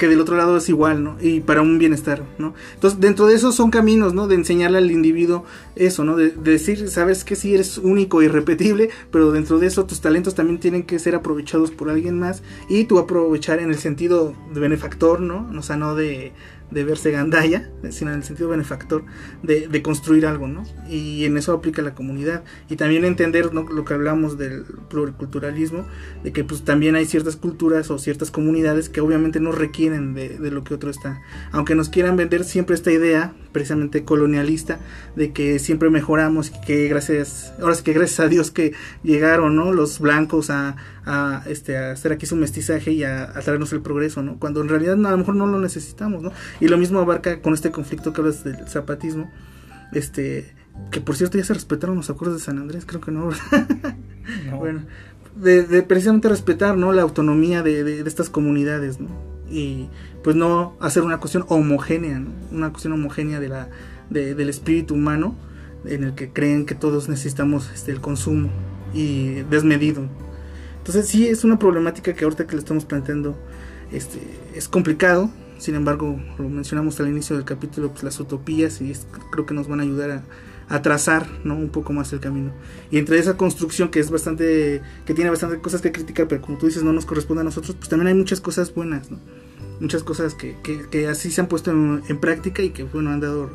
[0.00, 1.18] que del otro lado es igual, ¿no?
[1.20, 2.54] Y para un bienestar, ¿no?
[2.74, 4.26] Entonces, dentro de esos son caminos, ¿no?
[4.26, 5.44] De enseñarle al individuo
[5.76, 6.16] eso, ¿no?
[6.16, 10.00] De, de decir, sabes que sí eres único e irrepetible, pero dentro de eso tus
[10.00, 14.34] talentos también tienen que ser aprovechados por alguien más y tú aprovechar en el sentido
[14.54, 15.50] de benefactor, ¿no?
[15.54, 16.32] O sea, no de,
[16.70, 19.04] de verse gandalla, sino en el sentido benefactor
[19.42, 20.64] de, construir algo, ¿no?
[20.88, 22.44] Y en eso aplica la comunidad.
[22.68, 25.86] Y también entender lo que hablamos del pluriculturalismo,
[26.22, 30.38] de que pues también hay ciertas culturas o ciertas comunidades que obviamente no requieren de,
[30.38, 31.20] de lo que otro está.
[31.52, 34.78] Aunque nos quieran vender siempre esta idea, precisamente colonialista,
[35.16, 39.72] de que siempre mejoramos que gracias, ahora sí que gracias a Dios que llegaron, ¿no?
[39.72, 40.76] Los blancos a,
[41.06, 44.38] a, este, a hacer aquí su mestizaje y a, a traernos el progreso, ¿no?
[44.38, 46.32] Cuando en realidad no, a lo mejor no lo necesitamos, ¿no?
[46.60, 49.30] Y lo mismo abarca con este conflicto que hablas del zapatismo,
[49.92, 50.54] este,
[50.90, 53.30] que por cierto ya se respetaron los acuerdos de San Andrés, creo que no.
[54.58, 54.84] Bueno,
[55.34, 56.92] de, de precisamente respetar, ¿no?
[56.92, 59.08] La autonomía de, de- de estas comunidades, ¿no?
[59.50, 59.88] Y
[60.22, 62.30] pues no hacer una cuestión homogénea, ¿no?
[62.52, 63.68] Una cuestión homogénea de la,
[64.10, 65.34] de- del espíritu humano
[65.84, 68.50] en el que creen que todos necesitamos este, el consumo
[68.94, 70.02] y desmedido.
[70.90, 73.38] Entonces sí es una problemática que ahorita que le estamos planteando
[73.92, 74.18] este,
[74.56, 75.30] es complicado.
[75.56, 78.92] Sin embargo, lo mencionamos al inicio del capítulo, pues las utopías y
[79.30, 80.24] creo que nos van a ayudar a,
[80.68, 81.54] a trazar ¿no?
[81.54, 82.50] un poco más el camino.
[82.90, 86.58] Y entre esa construcción que es bastante, que tiene bastante cosas que criticar, pero como
[86.58, 89.20] tú dices, no nos corresponde a nosotros, pues también hay muchas cosas buenas, ¿no?
[89.78, 93.10] Muchas cosas que, que, que así se han puesto en, en práctica y que, bueno,
[93.10, 93.48] han dado,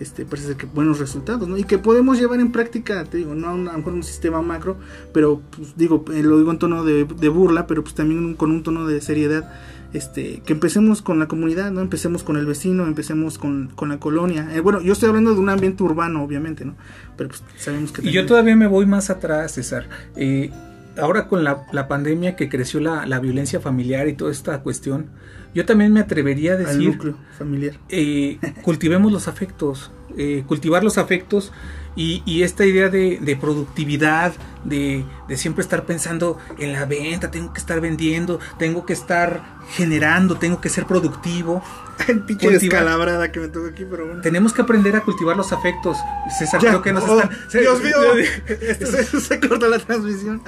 [0.00, 1.56] este, parece ser que buenos resultados, ¿no?
[1.56, 4.76] Y que podemos llevar en práctica, te digo, no a, lo mejor un sistema macro,
[5.12, 8.50] pero, pues, digo, eh, lo digo en tono de, de burla, pero pues también con
[8.50, 9.52] un tono de seriedad,
[9.94, 11.80] este, que empecemos con la comunidad, ¿no?
[11.80, 14.50] Empecemos con el vecino, empecemos con, con la colonia.
[14.52, 16.74] Eh, bueno, yo estoy hablando de un ambiente urbano, obviamente, ¿no?
[17.16, 18.06] Pero pues sabemos que...
[18.06, 19.88] Y yo todavía me voy más atrás, César.
[20.16, 20.50] Eh,
[20.98, 25.06] ahora con la, la pandemia que creció la, la violencia familiar y toda esta cuestión,
[25.54, 27.74] yo también me atrevería a al decir, núcleo familiar.
[27.88, 29.90] eh, cultivemos los afectos.
[30.16, 31.50] Eh, cultivar los afectos
[31.96, 34.32] Y, y esta idea de, de productividad,
[34.64, 39.42] de, de siempre estar pensando en la venta, tengo que estar vendiendo, tengo que estar
[39.76, 41.62] generando, tengo que ser productivo.
[42.08, 44.20] El pinche descalabrada que me tocó aquí, pero bueno.
[44.22, 45.96] Tenemos que aprender a cultivar los afectos.
[46.36, 46.70] César, Ya.
[46.70, 47.36] creo que nos Oh, están.
[47.48, 47.96] se- Dios mío,
[49.06, 50.42] se, se corta la transmisión.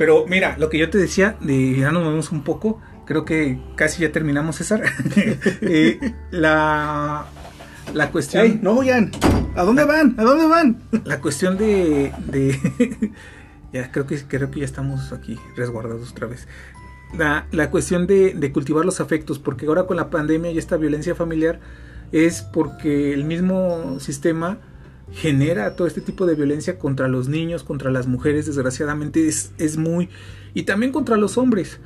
[0.00, 3.60] Pero mira, lo que yo te decía, de, ya nos movemos un poco, creo que
[3.76, 4.82] casi ya terminamos, César.
[5.60, 7.26] Eh, la,
[7.92, 8.46] la cuestión...
[8.46, 9.10] Ey, no huyan.
[9.54, 10.14] ¿A dónde van?
[10.16, 10.78] ¿A dónde van?
[11.04, 12.14] La cuestión de...
[12.28, 13.12] de-
[13.74, 16.48] ya creo que, creo que ya estamos aquí resguardados otra vez.
[17.12, 20.78] La, la cuestión de, de cultivar los afectos, porque ahora con la pandemia y esta
[20.78, 21.60] violencia familiar
[22.10, 24.60] es porque el mismo sistema
[25.12, 29.76] genera todo este tipo de violencia contra los niños, contra las mujeres, desgraciadamente es, es
[29.76, 30.08] muy...
[30.54, 31.80] y también contra los hombres.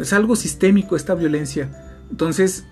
[0.00, 1.98] Es algo sistémico esta violencia.
[2.10, 2.64] Entonces,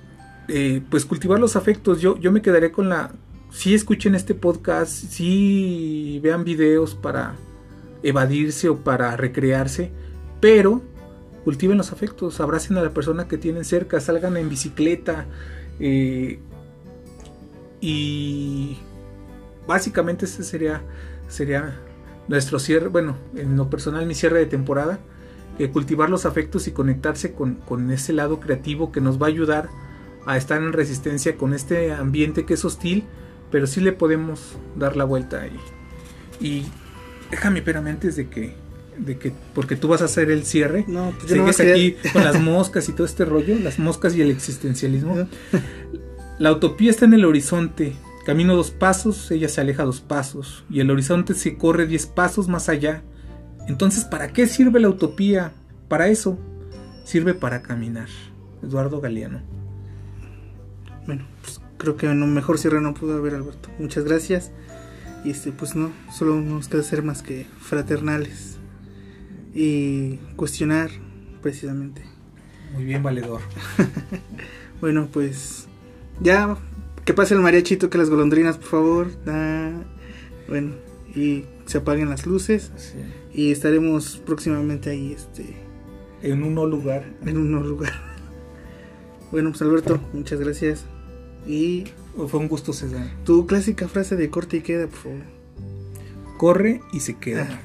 [0.49, 3.13] eh, pues cultivar los afectos, yo, yo me quedaré con la...
[3.51, 7.35] Si escuchen este podcast, si vean videos para
[8.03, 9.91] evadirse o para recrearse,
[10.41, 10.83] pero
[11.45, 15.27] cultiven los afectos, abracen a la persona que tienen cerca, salgan en bicicleta
[15.81, 16.39] eh,
[17.81, 18.77] y
[19.67, 20.83] básicamente ese sería
[21.29, 21.79] sería
[22.29, 25.01] nuestro cierre, bueno, en lo personal mi cierre de temporada,
[25.69, 29.69] cultivar los afectos y conectarse con, con ese lado creativo que nos va a ayudar
[30.27, 33.05] a estar en resistencia con este ambiente que es hostil,
[33.51, 36.67] pero sí le podemos dar la vuelta y, y
[37.31, 38.55] déjame espérame antes de que
[38.97, 42.41] de que porque tú vas a hacer el cierre No, pues sigues aquí con las
[42.41, 45.27] moscas y todo este rollo las moscas y el existencialismo.
[46.39, 47.95] La utopía está en el horizonte.
[48.31, 50.65] Camino dos pasos, ella se aleja dos pasos.
[50.71, 53.03] Y el horizonte se corre diez pasos más allá.
[53.67, 55.51] Entonces, ¿para qué sirve la utopía?
[55.89, 56.39] Para eso.
[57.03, 58.07] Sirve para caminar.
[58.63, 59.43] Eduardo Galeano.
[61.07, 63.69] Bueno, pues creo que no mejor cierre no pudo haber, Alberto.
[63.81, 64.53] Muchas gracias.
[65.25, 68.59] Y este, pues no, solo no nos queda ser más que fraternales.
[69.53, 70.89] Y cuestionar,
[71.43, 72.05] precisamente.
[72.75, 73.41] Muy bien, valedor.
[74.81, 75.67] Bueno, pues
[76.21, 76.57] ya
[77.11, 79.09] que pase el mariachito, que las golondrinas, por favor.
[79.27, 79.73] Ah,
[80.47, 80.77] bueno,
[81.13, 82.71] y se apaguen las luces.
[83.35, 85.57] Y estaremos próximamente ahí, este,
[86.23, 87.05] En un no lugar.
[87.27, 87.93] en un nuevo lugar.
[89.33, 90.85] Bueno, pues Alberto, muchas gracias.
[91.49, 91.87] Y
[92.29, 93.11] Fue un gusto, César.
[93.25, 95.21] tu clásica frase de corte y queda, por favor.
[96.39, 97.49] Corre y se queda.
[97.51, 97.61] Ah,